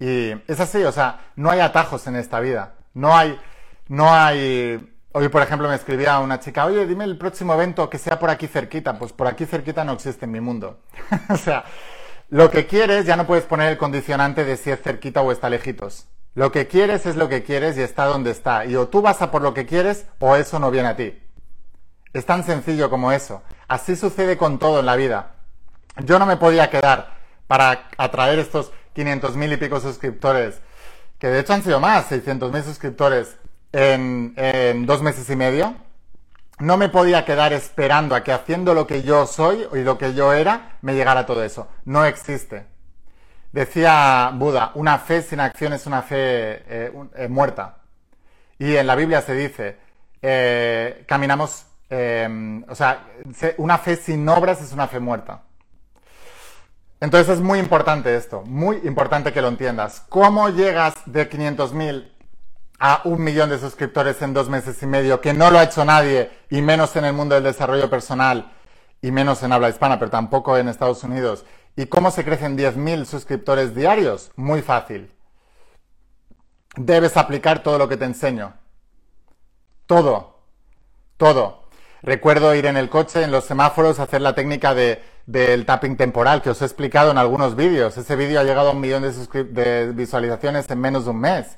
Y 0.00 0.32
es 0.48 0.58
así, 0.58 0.82
o 0.82 0.90
sea, 0.90 1.30
no 1.36 1.48
hay 1.48 1.60
atajos 1.60 2.08
en 2.08 2.16
esta 2.16 2.40
vida. 2.40 2.74
No 2.92 3.16
hay, 3.16 3.38
no 3.86 4.12
hay. 4.12 4.95
Hoy, 5.18 5.30
por 5.30 5.40
ejemplo, 5.40 5.66
me 5.66 5.74
escribía 5.74 6.18
una 6.18 6.40
chica, 6.40 6.66
oye, 6.66 6.84
dime 6.86 7.04
el 7.04 7.16
próximo 7.16 7.54
evento 7.54 7.88
que 7.88 7.96
sea 7.96 8.18
por 8.18 8.28
aquí 8.28 8.48
cerquita. 8.48 8.98
Pues 8.98 9.14
por 9.14 9.26
aquí 9.26 9.46
cerquita 9.46 9.82
no 9.82 9.92
existe 9.92 10.26
en 10.26 10.32
mi 10.32 10.42
mundo. 10.42 10.80
o 11.30 11.38
sea, 11.38 11.64
lo 12.28 12.50
que 12.50 12.66
quieres 12.66 13.06
ya 13.06 13.16
no 13.16 13.26
puedes 13.26 13.46
poner 13.46 13.72
el 13.72 13.78
condicionante 13.78 14.44
de 14.44 14.58
si 14.58 14.70
es 14.70 14.82
cerquita 14.82 15.22
o 15.22 15.32
está 15.32 15.48
lejitos. 15.48 16.06
Lo 16.34 16.52
que 16.52 16.66
quieres 16.66 17.06
es 17.06 17.16
lo 17.16 17.30
que 17.30 17.42
quieres 17.44 17.78
y 17.78 17.80
está 17.80 18.04
donde 18.04 18.30
está. 18.30 18.66
Y 18.66 18.76
o 18.76 18.88
tú 18.88 19.00
vas 19.00 19.22
a 19.22 19.30
por 19.30 19.40
lo 19.40 19.54
que 19.54 19.64
quieres 19.64 20.04
o 20.18 20.36
eso 20.36 20.58
no 20.58 20.70
viene 20.70 20.88
a 20.88 20.96
ti. 20.96 21.18
Es 22.12 22.26
tan 22.26 22.44
sencillo 22.44 22.90
como 22.90 23.10
eso. 23.10 23.42
Así 23.68 23.96
sucede 23.96 24.36
con 24.36 24.58
todo 24.58 24.80
en 24.80 24.84
la 24.84 24.96
vida. 24.96 25.36
Yo 26.04 26.18
no 26.18 26.26
me 26.26 26.36
podía 26.36 26.68
quedar 26.68 27.16
para 27.46 27.88
atraer 27.96 28.38
estos 28.38 28.70
500 28.92 29.34
mil 29.34 29.50
y 29.50 29.56
pico 29.56 29.80
suscriptores, 29.80 30.60
que 31.18 31.28
de 31.28 31.40
hecho 31.40 31.54
han 31.54 31.62
sido 31.62 31.80
más, 31.80 32.04
600 32.04 32.52
mil 32.52 32.62
suscriptores, 32.62 33.38
en, 33.72 34.86
dos 34.86 35.02
meses 35.02 35.28
y 35.30 35.36
medio. 35.36 35.74
No 36.58 36.76
me 36.78 36.88
podía 36.88 37.24
quedar 37.24 37.52
esperando 37.52 38.14
a 38.14 38.24
que 38.24 38.32
haciendo 38.32 38.72
lo 38.72 38.86
que 38.86 39.02
yo 39.02 39.26
soy 39.26 39.66
y 39.74 39.78
lo 39.82 39.98
que 39.98 40.14
yo 40.14 40.32
era 40.32 40.78
me 40.80 40.94
llegara 40.94 41.26
todo 41.26 41.44
eso. 41.44 41.68
No 41.84 42.04
existe. 42.04 42.66
Decía 43.52 44.30
Buda, 44.34 44.72
una 44.74 44.98
fe 44.98 45.22
sin 45.22 45.40
acción 45.40 45.72
es 45.72 45.86
una 45.86 46.02
fe 46.02 46.16
eh, 46.66 46.92
eh, 47.16 47.28
muerta. 47.28 47.78
Y 48.58 48.76
en 48.76 48.86
la 48.86 48.94
Biblia 48.94 49.20
se 49.20 49.34
dice, 49.34 49.76
eh, 50.22 51.04
caminamos, 51.06 51.66
eh, 51.90 52.62
o 52.68 52.74
sea, 52.74 53.06
se- 53.34 53.54
una 53.58 53.76
fe 53.78 53.96
sin 53.96 54.26
obras 54.28 54.60
es 54.62 54.72
una 54.72 54.88
fe 54.88 54.98
muerta. 54.98 55.42
Entonces 57.00 57.34
es 57.34 57.40
muy 57.42 57.58
importante 57.58 58.16
esto, 58.16 58.42
muy 58.46 58.76
importante 58.84 59.32
que 59.32 59.42
lo 59.42 59.48
entiendas. 59.48 60.04
¿Cómo 60.08 60.48
llegas 60.48 60.94
de 61.04 61.28
500.000 61.28 62.10
a 62.78 63.02
un 63.04 63.22
millón 63.22 63.50
de 63.50 63.58
suscriptores 63.58 64.20
en 64.22 64.34
dos 64.34 64.48
meses 64.48 64.82
y 64.82 64.86
medio, 64.86 65.20
que 65.20 65.32
no 65.32 65.50
lo 65.50 65.58
ha 65.58 65.64
hecho 65.64 65.84
nadie, 65.84 66.30
y 66.50 66.62
menos 66.62 66.94
en 66.96 67.04
el 67.04 67.12
mundo 67.12 67.34
del 67.34 67.44
desarrollo 67.44 67.88
personal, 67.88 68.52
y 69.02 69.10
menos 69.10 69.42
en 69.42 69.52
habla 69.52 69.68
hispana, 69.68 69.98
pero 69.98 70.10
tampoco 70.10 70.56
en 70.56 70.68
Estados 70.68 71.02
Unidos? 71.04 71.44
¿Y 71.76 71.86
cómo 71.86 72.10
se 72.10 72.24
crecen 72.24 72.56
10.000 72.56 73.04
suscriptores 73.04 73.74
diarios? 73.74 74.32
Muy 74.36 74.62
fácil. 74.62 75.12
Debes 76.76 77.16
aplicar 77.16 77.62
todo 77.62 77.78
lo 77.78 77.88
que 77.88 77.96
te 77.96 78.04
enseño. 78.04 78.54
Todo. 79.86 80.40
Todo. 81.16 81.66
Recuerdo 82.02 82.54
ir 82.54 82.66
en 82.66 82.76
el 82.76 82.88
coche, 82.88 83.22
en 83.22 83.30
los 83.30 83.44
semáforos, 83.44 83.98
hacer 83.98 84.20
la 84.20 84.34
técnica 84.34 84.74
de, 84.74 85.02
del 85.26 85.66
tapping 85.66 85.96
temporal 85.96 86.42
que 86.42 86.50
os 86.50 86.62
he 86.62 86.64
explicado 86.64 87.10
en 87.10 87.18
algunos 87.18 87.56
vídeos. 87.56 87.96
Ese 87.96 88.16
vídeo 88.16 88.40
ha 88.40 88.44
llegado 88.44 88.68
a 88.68 88.72
un 88.72 88.80
millón 88.80 89.02
de, 89.02 89.44
de 89.44 89.92
visualizaciones 89.92 90.70
en 90.70 90.80
menos 90.80 91.04
de 91.04 91.10
un 91.10 91.20
mes. 91.20 91.56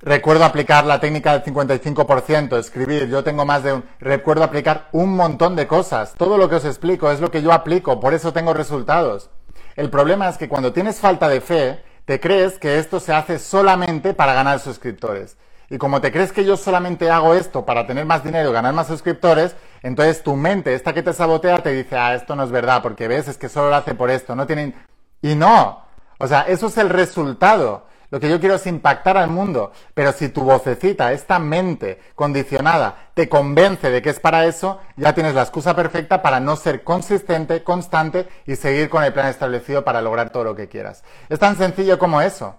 Recuerdo 0.00 0.44
aplicar 0.44 0.84
la 0.84 1.00
técnica 1.00 1.38
del 1.38 1.54
55%, 1.54 2.58
escribir, 2.58 3.08
yo 3.08 3.24
tengo 3.24 3.44
más 3.44 3.62
de 3.62 3.72
un... 3.72 3.84
Recuerdo 4.00 4.44
aplicar 4.44 4.88
un 4.92 5.16
montón 5.16 5.56
de 5.56 5.66
cosas. 5.66 6.14
Todo 6.14 6.36
lo 6.36 6.48
que 6.48 6.56
os 6.56 6.64
explico 6.64 7.10
es 7.10 7.20
lo 7.20 7.30
que 7.30 7.42
yo 7.42 7.52
aplico, 7.52 8.00
por 8.00 8.12
eso 8.12 8.32
tengo 8.32 8.52
resultados. 8.52 9.30
El 9.76 9.90
problema 9.90 10.28
es 10.28 10.36
que 10.36 10.48
cuando 10.48 10.72
tienes 10.72 11.00
falta 11.00 11.28
de 11.28 11.40
fe, 11.40 11.82
te 12.04 12.20
crees 12.20 12.58
que 12.58 12.78
esto 12.78 13.00
se 13.00 13.12
hace 13.12 13.38
solamente 13.38 14.12
para 14.14 14.34
ganar 14.34 14.60
suscriptores. 14.60 15.36
Y 15.70 15.78
como 15.78 16.00
te 16.00 16.12
crees 16.12 16.32
que 16.32 16.44
yo 16.44 16.56
solamente 16.56 17.10
hago 17.10 17.34
esto 17.34 17.64
para 17.64 17.86
tener 17.86 18.04
más 18.04 18.22
dinero 18.22 18.50
y 18.50 18.52
ganar 18.52 18.74
más 18.74 18.86
suscriptores, 18.86 19.56
entonces 19.82 20.22
tu 20.22 20.36
mente, 20.36 20.74
esta 20.74 20.92
que 20.92 21.02
te 21.02 21.12
sabotea, 21.12 21.58
te 21.60 21.72
dice, 21.72 21.96
ah, 21.96 22.14
esto 22.14 22.36
no 22.36 22.44
es 22.44 22.50
verdad, 22.50 22.82
porque 22.82 23.08
ves, 23.08 23.28
es 23.28 23.38
que 23.38 23.48
solo 23.48 23.70
lo 23.70 23.76
hace 23.76 23.94
por 23.94 24.10
esto, 24.10 24.34
no 24.34 24.46
tienen... 24.46 24.74
Y 25.22 25.34
no, 25.34 25.82
o 26.18 26.26
sea, 26.26 26.42
eso 26.42 26.66
es 26.66 26.76
el 26.76 26.90
resultado. 26.90 27.86
Lo 28.14 28.20
que 28.20 28.30
yo 28.30 28.38
quiero 28.38 28.54
es 28.54 28.66
impactar 28.68 29.16
al 29.16 29.28
mundo, 29.28 29.72
pero 29.92 30.12
si 30.12 30.28
tu 30.28 30.42
vocecita, 30.42 31.12
esta 31.12 31.40
mente 31.40 32.00
condicionada, 32.14 33.08
te 33.12 33.28
convence 33.28 33.90
de 33.90 34.02
que 34.02 34.10
es 34.10 34.20
para 34.20 34.44
eso, 34.44 34.80
ya 34.96 35.14
tienes 35.14 35.34
la 35.34 35.42
excusa 35.42 35.74
perfecta 35.74 36.22
para 36.22 36.38
no 36.38 36.54
ser 36.54 36.84
consistente, 36.84 37.64
constante 37.64 38.28
y 38.46 38.54
seguir 38.54 38.88
con 38.88 39.02
el 39.02 39.12
plan 39.12 39.26
establecido 39.26 39.84
para 39.84 40.00
lograr 40.00 40.30
todo 40.30 40.44
lo 40.44 40.54
que 40.54 40.68
quieras. 40.68 41.02
Es 41.28 41.40
tan 41.40 41.56
sencillo 41.56 41.98
como 41.98 42.20
eso. 42.20 42.54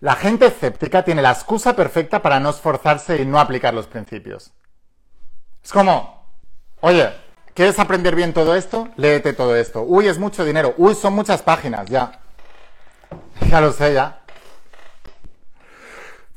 La 0.00 0.16
gente 0.16 0.48
escéptica 0.48 1.02
tiene 1.02 1.22
la 1.22 1.30
excusa 1.30 1.74
perfecta 1.74 2.20
para 2.20 2.40
no 2.40 2.50
esforzarse 2.50 3.22
y 3.22 3.24
no 3.24 3.40
aplicar 3.40 3.72
los 3.72 3.86
principios. 3.86 4.52
Es 5.64 5.72
como, 5.72 6.26
oye, 6.82 7.08
¿quieres 7.54 7.78
aprender 7.78 8.14
bien 8.14 8.34
todo 8.34 8.54
esto? 8.54 8.90
Léete 8.96 9.32
todo 9.32 9.56
esto. 9.56 9.80
Uy, 9.80 10.08
es 10.08 10.18
mucho 10.18 10.44
dinero. 10.44 10.74
Uy, 10.76 10.94
son 10.94 11.14
muchas 11.14 11.40
páginas, 11.40 11.88
ya. 11.88 12.20
Ya 13.50 13.60
lo 13.60 13.72
sé, 13.72 13.94
ya. 13.94 14.20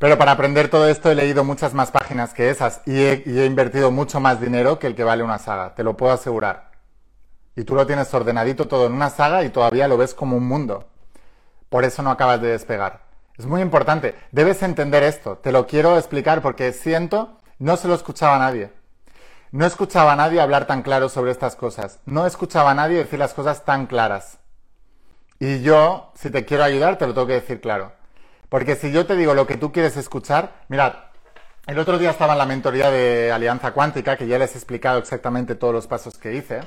Pero 0.03 0.17
para 0.17 0.31
aprender 0.33 0.67
todo 0.67 0.89
esto 0.89 1.09
he 1.09 1.15
leído 1.15 1.45
muchas 1.45 1.73
más 1.73 1.89
páginas 1.89 2.33
que 2.33 2.49
esas 2.49 2.81
y 2.85 2.97
he, 2.97 3.45
invertido 3.45 3.89
mucho 3.89 4.19
más 4.19 4.41
dinero 4.41 4.77
que 4.77 4.87
el 4.87 4.95
que 4.95 5.05
vale 5.05 5.23
una 5.23 5.39
saga, 5.39 5.75
te 5.75 5.83
lo 5.83 5.95
puedo 5.95 6.11
asegurar. 6.11 6.71
Y 7.55 7.63
tú 7.63 7.73
lo 7.73 7.87
tienes 7.87 8.13
ordenadito 8.13 8.67
todo 8.67 8.87
en 8.87 8.91
una 8.91 9.09
saga 9.09 9.45
y 9.45 9.49
todavía 9.49 9.87
lo 9.87 9.95
ves 9.95 10.13
como 10.13 10.35
un 10.35 10.45
mundo. 10.45 10.89
Por 11.69 11.85
eso 11.85 12.01
no 12.01 12.11
acabas 12.11 12.41
de 12.41 12.49
despegar. 12.49 13.03
Es 13.37 13.45
muy 13.45 13.61
importante. 13.61 14.15
Debes 14.33 14.61
entender 14.61 15.03
esto. 15.03 15.37
Te 15.37 15.53
lo 15.53 15.67
quiero 15.67 15.97
explicar 15.97 16.41
porque 16.41 16.73
siento, 16.73 17.37
no 17.57 17.77
se 17.77 17.87
lo 17.87 17.93
escuchaba 17.93 18.35
a 18.35 18.39
nadie. 18.39 18.73
No 19.51 19.65
escuchaba 19.65 20.11
a 20.11 20.15
nadie 20.17 20.41
hablar 20.41 20.67
tan 20.67 20.81
claro 20.81 21.07
sobre 21.07 21.31
estas 21.31 21.55
cosas. 21.55 22.01
No 22.05 22.25
escuchaba 22.25 22.71
a 22.71 22.75
nadie 22.75 22.97
decir 22.97 23.19
las 23.19 23.33
cosas 23.33 23.63
tan 23.63 23.85
claras. 23.85 24.39
Y 25.43 25.61
yo, 25.61 26.13
si 26.15 26.29
te 26.29 26.45
quiero 26.45 26.63
ayudar, 26.63 26.97
te 26.97 27.05
lo 27.05 27.13
tengo 27.13 27.27
que 27.27 27.33
decir 27.33 27.59
claro. 27.59 27.91
Porque 28.47 28.77
si 28.77 28.93
yo 28.93 29.05
te 29.05 29.17
digo 29.17 29.33
lo 29.33 29.45
que 29.45 29.57
tú 29.57 29.73
quieres 29.73 29.97
escuchar, 29.97 30.53
mirad, 30.69 30.93
el 31.67 31.77
otro 31.77 31.97
día 31.97 32.11
estaba 32.11 32.31
en 32.31 32.39
la 32.39 32.45
mentoría 32.45 32.89
de 32.89 33.29
Alianza 33.29 33.73
Cuántica, 33.73 34.15
que 34.15 34.25
ya 34.25 34.39
les 34.39 34.55
he 34.55 34.57
explicado 34.57 34.99
exactamente 34.99 35.55
todos 35.55 35.73
los 35.73 35.85
pasos 35.85 36.17
que 36.17 36.33
hice. 36.33 36.61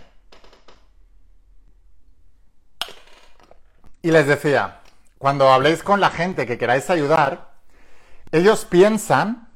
Y 4.02 4.10
les 4.10 4.26
decía, 4.26 4.80
cuando 5.16 5.48
habléis 5.48 5.82
con 5.82 5.98
la 5.98 6.10
gente 6.10 6.44
que 6.44 6.58
queráis 6.58 6.90
ayudar, 6.90 7.52
ellos 8.30 8.66
piensan 8.66 9.48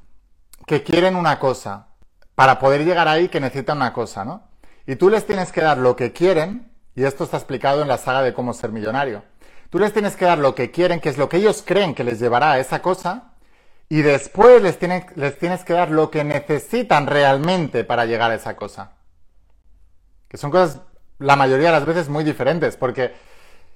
que 0.65 0.81
quieren 0.81 1.15
una 1.15 1.37
cosa. 1.37 1.89
Para 2.33 2.57
poder 2.57 2.83
llegar 2.85 3.07
ahí 3.07 3.29
que 3.29 3.39
necesitan 3.39 3.77
una 3.77 3.93
cosa, 3.93 4.25
¿no? 4.25 4.49
Y 4.87 4.95
tú 4.95 5.11
les 5.11 5.27
tienes 5.27 5.51
que 5.51 5.61
dar 5.61 5.77
lo 5.77 5.95
que 5.95 6.11
quieren, 6.11 6.70
y 6.95 7.03
esto 7.03 7.23
está 7.23 7.37
explicado 7.37 7.81
en 7.81 7.87
la 7.87 7.97
saga 7.97 8.21
de 8.21 8.33
cómo 8.33 8.53
ser 8.53 8.71
millonario. 8.71 9.23
Tú 9.69 9.79
les 9.79 9.93
tienes 9.93 10.15
que 10.15 10.25
dar 10.25 10.37
lo 10.37 10.53
que 10.53 10.71
quieren, 10.71 10.99
que 10.99 11.09
es 11.09 11.17
lo 11.17 11.29
que 11.29 11.37
ellos 11.37 11.63
creen 11.65 11.95
que 11.95 12.03
les 12.03 12.19
llevará 12.19 12.51
a 12.51 12.59
esa 12.59 12.81
cosa, 12.81 13.31
y 13.87 14.01
después 14.01 14.61
les 14.61 14.79
tienes, 14.79 15.05
les 15.15 15.37
tienes 15.37 15.63
que 15.63 15.73
dar 15.73 15.91
lo 15.91 16.09
que 16.11 16.23
necesitan 16.23 17.07
realmente 17.07 17.83
para 17.83 18.05
llegar 18.05 18.31
a 18.31 18.35
esa 18.35 18.55
cosa. 18.55 18.91
Que 20.27 20.37
son 20.37 20.51
cosas, 20.51 20.79
la 21.19 21.35
mayoría 21.35 21.67
de 21.67 21.73
las 21.73 21.85
veces, 21.85 22.07
muy 22.09 22.23
diferentes, 22.23 22.77
porque 22.77 23.13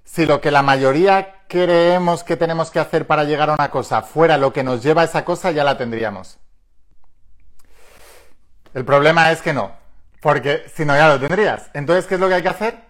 si 0.06 0.25
lo 0.25 0.39
que 0.39 0.51
la 0.51 0.62
mayoría 0.62 1.43
creemos 1.47 2.23
que 2.23 2.38
tenemos 2.38 2.71
que 2.71 2.80
hacer 2.80 3.08
para 3.08 3.23
llegar 3.23 3.49
a 3.49 3.56
una 3.56 3.71
cosa 3.71 4.04
fuera 4.04 4.38
lo 4.38 4.54
que 4.54 4.63
nos 4.63 4.82
lleva 4.84 5.01
a 5.01 5.06
esa 5.06 5.25
cosa, 5.25 5.51
ya 5.51 5.63
la 5.63 5.78
tendríamos. 5.78 6.38
El 8.73 8.86
problema 8.86 9.32
es 9.32 9.41
que 9.41 9.54
no, 9.54 9.71
porque 10.21 10.65
si 10.73 10.86
no 10.86 10.95
ya 10.95 11.10
lo 11.10 11.19
tendrías. 11.19 11.69
Entonces, 11.73 12.06
¿qué 12.06 12.15
es 12.15 12.21
lo 12.21 12.28
que 12.28 12.36
hay 12.36 12.41
que 12.41 12.49
hacer? 12.49 12.85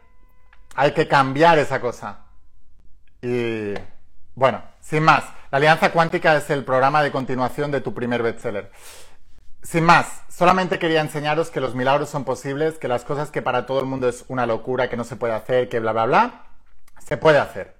Hay 0.75 0.91
que 0.91 1.07
cambiar 1.07 1.57
esa 1.57 1.79
cosa. 1.79 2.19
Y 3.21 3.73
bueno, 4.35 4.61
sin 4.81 5.03
más, 5.03 5.23
la 5.49 5.57
Alianza 5.57 5.91
Cuántica 5.91 6.35
es 6.35 6.49
el 6.49 6.65
programa 6.65 7.01
de 7.01 7.11
continuación 7.11 7.71
de 7.71 7.81
tu 7.81 7.93
primer 7.93 8.21
bestseller. 8.21 8.71
Sin 9.63 9.83
más, 9.83 10.21
solamente 10.29 10.77
quería 10.77 11.01
enseñaros 11.01 11.49
que 11.49 11.61
los 11.61 11.73
milagros 11.73 12.09
son 12.09 12.25
posibles, 12.25 12.77
que 12.77 12.87
las 12.87 13.03
cosas 13.05 13.31
que 13.31 13.41
para 13.41 13.65
todo 13.65 13.79
el 13.79 13.85
mundo 13.85 14.07
es 14.07 14.25
una 14.27 14.45
locura, 14.45 14.89
que 14.89 14.97
no 14.97 15.05
se 15.05 15.15
puede 15.15 15.33
hacer, 15.33 15.69
que 15.69 15.79
bla, 15.79 15.93
bla, 15.93 16.05
bla, 16.05 16.43
se 16.99 17.17
puede 17.17 17.39
hacer. 17.39 17.75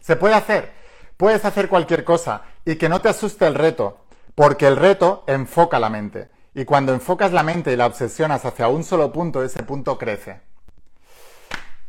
Se 0.00 0.16
puede 0.16 0.34
hacer. 0.34 0.72
Puedes 1.16 1.44
hacer 1.44 1.68
cualquier 1.68 2.04
cosa 2.04 2.42
y 2.64 2.76
que 2.76 2.88
no 2.88 3.00
te 3.00 3.08
asuste 3.08 3.46
el 3.46 3.54
reto, 3.56 4.04
porque 4.34 4.68
el 4.68 4.76
reto 4.76 5.24
enfoca 5.26 5.80
la 5.80 5.90
mente. 5.90 6.30
Y 6.54 6.64
cuando 6.64 6.94
enfocas 6.94 7.32
la 7.32 7.42
mente 7.42 7.72
y 7.72 7.76
la 7.76 7.86
obsesionas 7.86 8.44
hacia 8.44 8.68
un 8.68 8.84
solo 8.84 9.12
punto, 9.12 9.42
ese 9.42 9.62
punto 9.64 9.98
crece. 9.98 10.51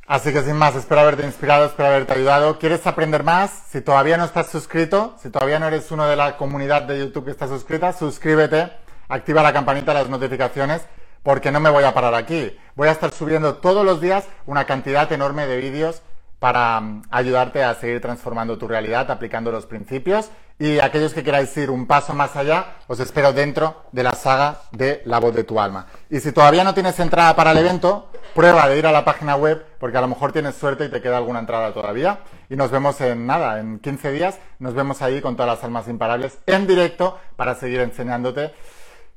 Así 0.05 0.33
que 0.33 0.41
sin 0.41 0.57
más, 0.57 0.75
espero 0.75 0.99
haberte 0.99 1.25
inspirado, 1.25 1.65
espero 1.65 1.87
haberte 1.87 2.13
ayudado. 2.13 2.59
¿Quieres 2.59 2.85
aprender 2.85 3.23
más? 3.23 3.51
Si 3.69 3.79
todavía 3.79 4.17
no 4.17 4.25
estás 4.25 4.47
suscrito, 4.47 5.15
si 5.21 5.29
todavía 5.29 5.59
no 5.59 5.67
eres 5.67 5.89
uno 5.91 6.05
de 6.05 6.17
la 6.17 6.35
comunidad 6.35 6.81
de 6.81 6.99
YouTube 6.99 7.25
que 7.25 7.31
está 7.31 7.47
suscrita, 7.47 7.93
suscríbete, 7.93 8.69
activa 9.07 9.41
la 9.41 9.53
campanita 9.53 9.93
de 9.93 9.99
las 9.99 10.09
notificaciones, 10.09 10.81
porque 11.23 11.51
no 11.51 11.61
me 11.61 11.69
voy 11.69 11.85
a 11.85 11.93
parar 11.93 12.15
aquí. 12.15 12.53
Voy 12.75 12.89
a 12.89 12.91
estar 12.91 13.13
subiendo 13.13 13.55
todos 13.55 13.85
los 13.85 14.01
días 14.01 14.25
una 14.45 14.65
cantidad 14.65 15.09
enorme 15.13 15.47
de 15.47 15.55
vídeos 15.55 16.01
para 16.39 16.79
um, 16.79 17.01
ayudarte 17.09 17.63
a 17.63 17.73
seguir 17.73 18.01
transformando 18.01 18.57
tu 18.57 18.67
realidad 18.67 19.09
aplicando 19.09 19.53
los 19.53 19.65
principios. 19.65 20.29
Y 20.59 20.79
aquellos 20.79 21.13
que 21.13 21.23
queráis 21.23 21.55
ir 21.57 21.69
un 21.69 21.87
paso 21.87 22.13
más 22.13 22.35
allá, 22.35 22.77
os 22.87 22.99
espero 22.99 23.33
dentro 23.33 23.83
de 23.91 24.03
la 24.03 24.13
saga 24.13 24.61
de 24.71 25.01
La 25.05 25.19
voz 25.19 25.33
de 25.33 25.43
tu 25.43 25.59
alma. 25.59 25.87
Y 26.09 26.19
si 26.19 26.31
todavía 26.31 26.63
no 26.63 26.73
tienes 26.73 26.99
entrada 26.99 27.35
para 27.35 27.51
el 27.51 27.57
evento, 27.57 28.11
prueba 28.35 28.67
de 28.69 28.77
ir 28.77 28.85
a 28.85 28.91
la 28.91 29.03
página 29.03 29.35
web, 29.35 29.65
porque 29.79 29.97
a 29.97 30.01
lo 30.01 30.07
mejor 30.07 30.31
tienes 30.31 30.55
suerte 30.55 30.85
y 30.85 30.89
te 30.89 31.01
queda 31.01 31.17
alguna 31.17 31.39
entrada 31.39 31.73
todavía. 31.73 32.19
Y 32.49 32.55
nos 32.55 32.71
vemos 32.71 33.01
en 33.01 33.25
nada, 33.25 33.59
en 33.59 33.79
15 33.79 34.11
días, 34.11 34.39
nos 34.59 34.73
vemos 34.73 35.01
ahí 35.01 35.21
con 35.21 35.35
todas 35.35 35.55
las 35.55 35.63
almas 35.63 35.87
imparables 35.87 36.37
en 36.45 36.67
directo 36.67 37.19
para 37.35 37.55
seguir 37.55 37.79
enseñándote. 37.79 38.53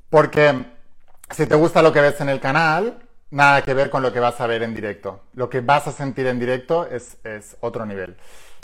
Porque 0.08 0.64
si 1.30 1.46
te 1.46 1.54
gusta 1.54 1.82
lo 1.82 1.92
que 1.92 2.00
ves 2.00 2.20
en 2.20 2.30
el 2.30 2.40
canal, 2.40 2.98
nada 3.30 3.62
que 3.62 3.74
ver 3.74 3.90
con 3.90 4.02
lo 4.02 4.12
que 4.12 4.20
vas 4.20 4.40
a 4.40 4.46
ver 4.46 4.62
en 4.62 4.74
directo. 4.74 5.24
Lo 5.34 5.50
que 5.50 5.60
vas 5.60 5.86
a 5.86 5.92
sentir 5.92 6.26
en 6.26 6.38
directo 6.38 6.86
es, 6.86 7.18
es 7.24 7.56
otro 7.60 7.84
nivel. 7.84 8.16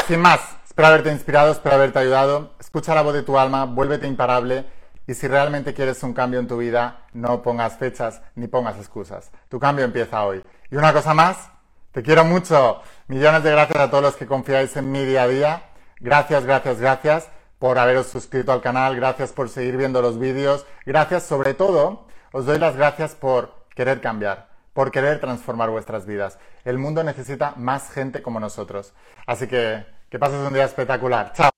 Sin 0.07 0.21
más, 0.21 0.41
espero 0.73 0.89
haberte 0.89 1.13
inspirado, 1.13 1.53
espero 1.53 1.75
haberte 1.75 1.99
ayudado. 1.99 2.55
Escucha 2.59 2.95
la 2.95 3.03
voz 3.03 3.13
de 3.13 3.23
tu 3.23 3.39
alma, 3.39 3.67
vuélvete 3.67 4.07
imparable. 4.07 4.65
Y 5.07 5.13
si 5.13 5.29
realmente 5.29 5.75
quieres 5.75 6.03
un 6.03 6.15
cambio 6.15 6.41
en 6.41 6.49
tu 6.49 6.57
vida, 6.57 7.03
no 7.13 7.43
pongas 7.43 7.77
fechas 7.77 8.23
ni 8.37 8.47
pongas 8.47 8.79
excusas. 8.79 9.31
Tu 9.51 9.61
cambio 9.61 9.85
empieza 9.85 10.25
hoy. 10.25 10.43
Y 10.71 10.77
una 10.77 10.95
cosa 10.95 11.13
más, 11.13 11.51
te 11.91 12.03
quiero 12.03 12.25
mucho. 12.25 12.81
Millones 13.07 13.43
de 13.43 13.51
gracias 13.51 13.79
a 13.81 13.91
todos 13.91 14.03
los 14.03 14.17
que 14.17 14.25
confiáis 14.25 14.75
en 14.79 14.91
mi 14.91 15.05
día 15.05 15.25
a 15.25 15.29
día. 15.29 15.63
Gracias, 16.01 16.47
gracias, 16.47 16.81
gracias 16.81 17.29
por 17.59 17.79
haberos 17.79 18.07
suscrito 18.07 18.51
al 18.51 18.63
canal, 18.63 18.97
gracias 18.97 19.31
por 19.33 19.51
seguir 19.51 19.77
viendo 19.77 20.01
los 20.01 20.19
vídeos, 20.19 20.65
gracias 20.87 21.25
sobre 21.25 21.53
todo, 21.53 22.07
os 22.33 22.47
doy 22.47 22.59
las 22.59 22.77
gracias 22.77 23.15
por 23.15 23.67
querer 23.75 24.01
cambiar, 24.01 24.49
por 24.73 24.91
querer 24.91 25.21
transformar 25.21 25.69
vuestras 25.69 26.07
vidas. 26.07 26.39
El 26.65 26.79
mundo 26.79 27.05
necesita 27.05 27.53
más 27.57 27.91
gente 27.91 28.23
como 28.23 28.41
nosotros. 28.41 28.95
Así 29.27 29.47
que 29.47 29.85
que 30.13 30.19
pases 30.19 30.47
un 30.47 30.53
día 30.53 30.67
espectacular. 30.67 31.33
Chao. 31.33 31.51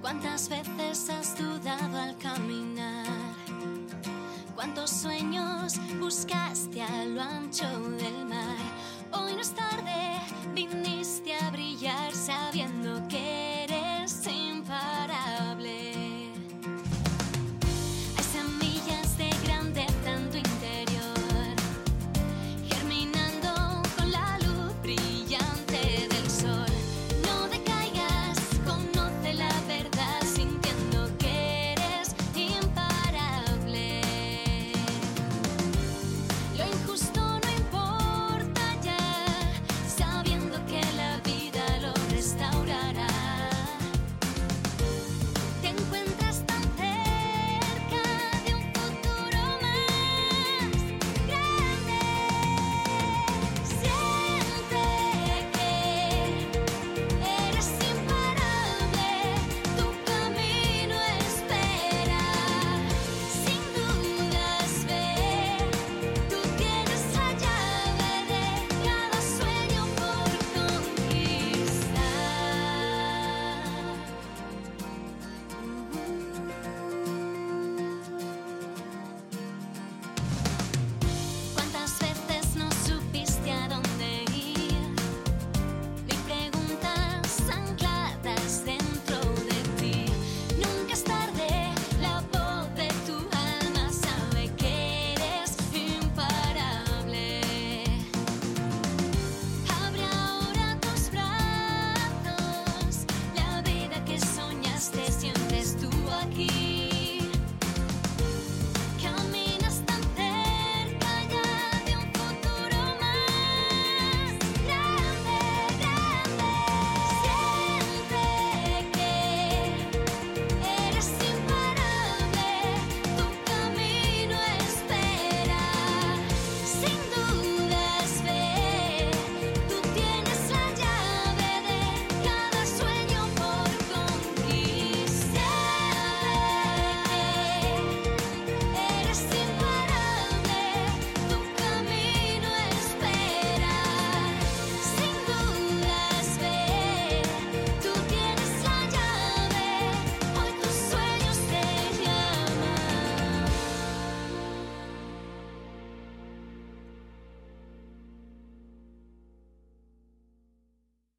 ¿Cuántas 0.00 0.48
veces 0.48 1.10
has 1.10 1.36
dudado 1.36 1.98
al 1.98 2.16
caminar? 2.18 3.06
¿Cuántos 4.54 4.90
sueños 4.90 5.80
buscaste 5.98 6.80
a 6.80 7.06
lo 7.06 7.22
ancho 7.22 7.66
del 7.98 8.24
mar? 8.26 8.56
Hoy 9.10 9.34
no 9.34 9.40
es 9.40 9.52
tarde, 9.52 10.20
viniste 10.54 11.34
a 11.34 11.50
brillar 11.50 12.12
sabiendo 12.12 13.02
que 13.08 13.35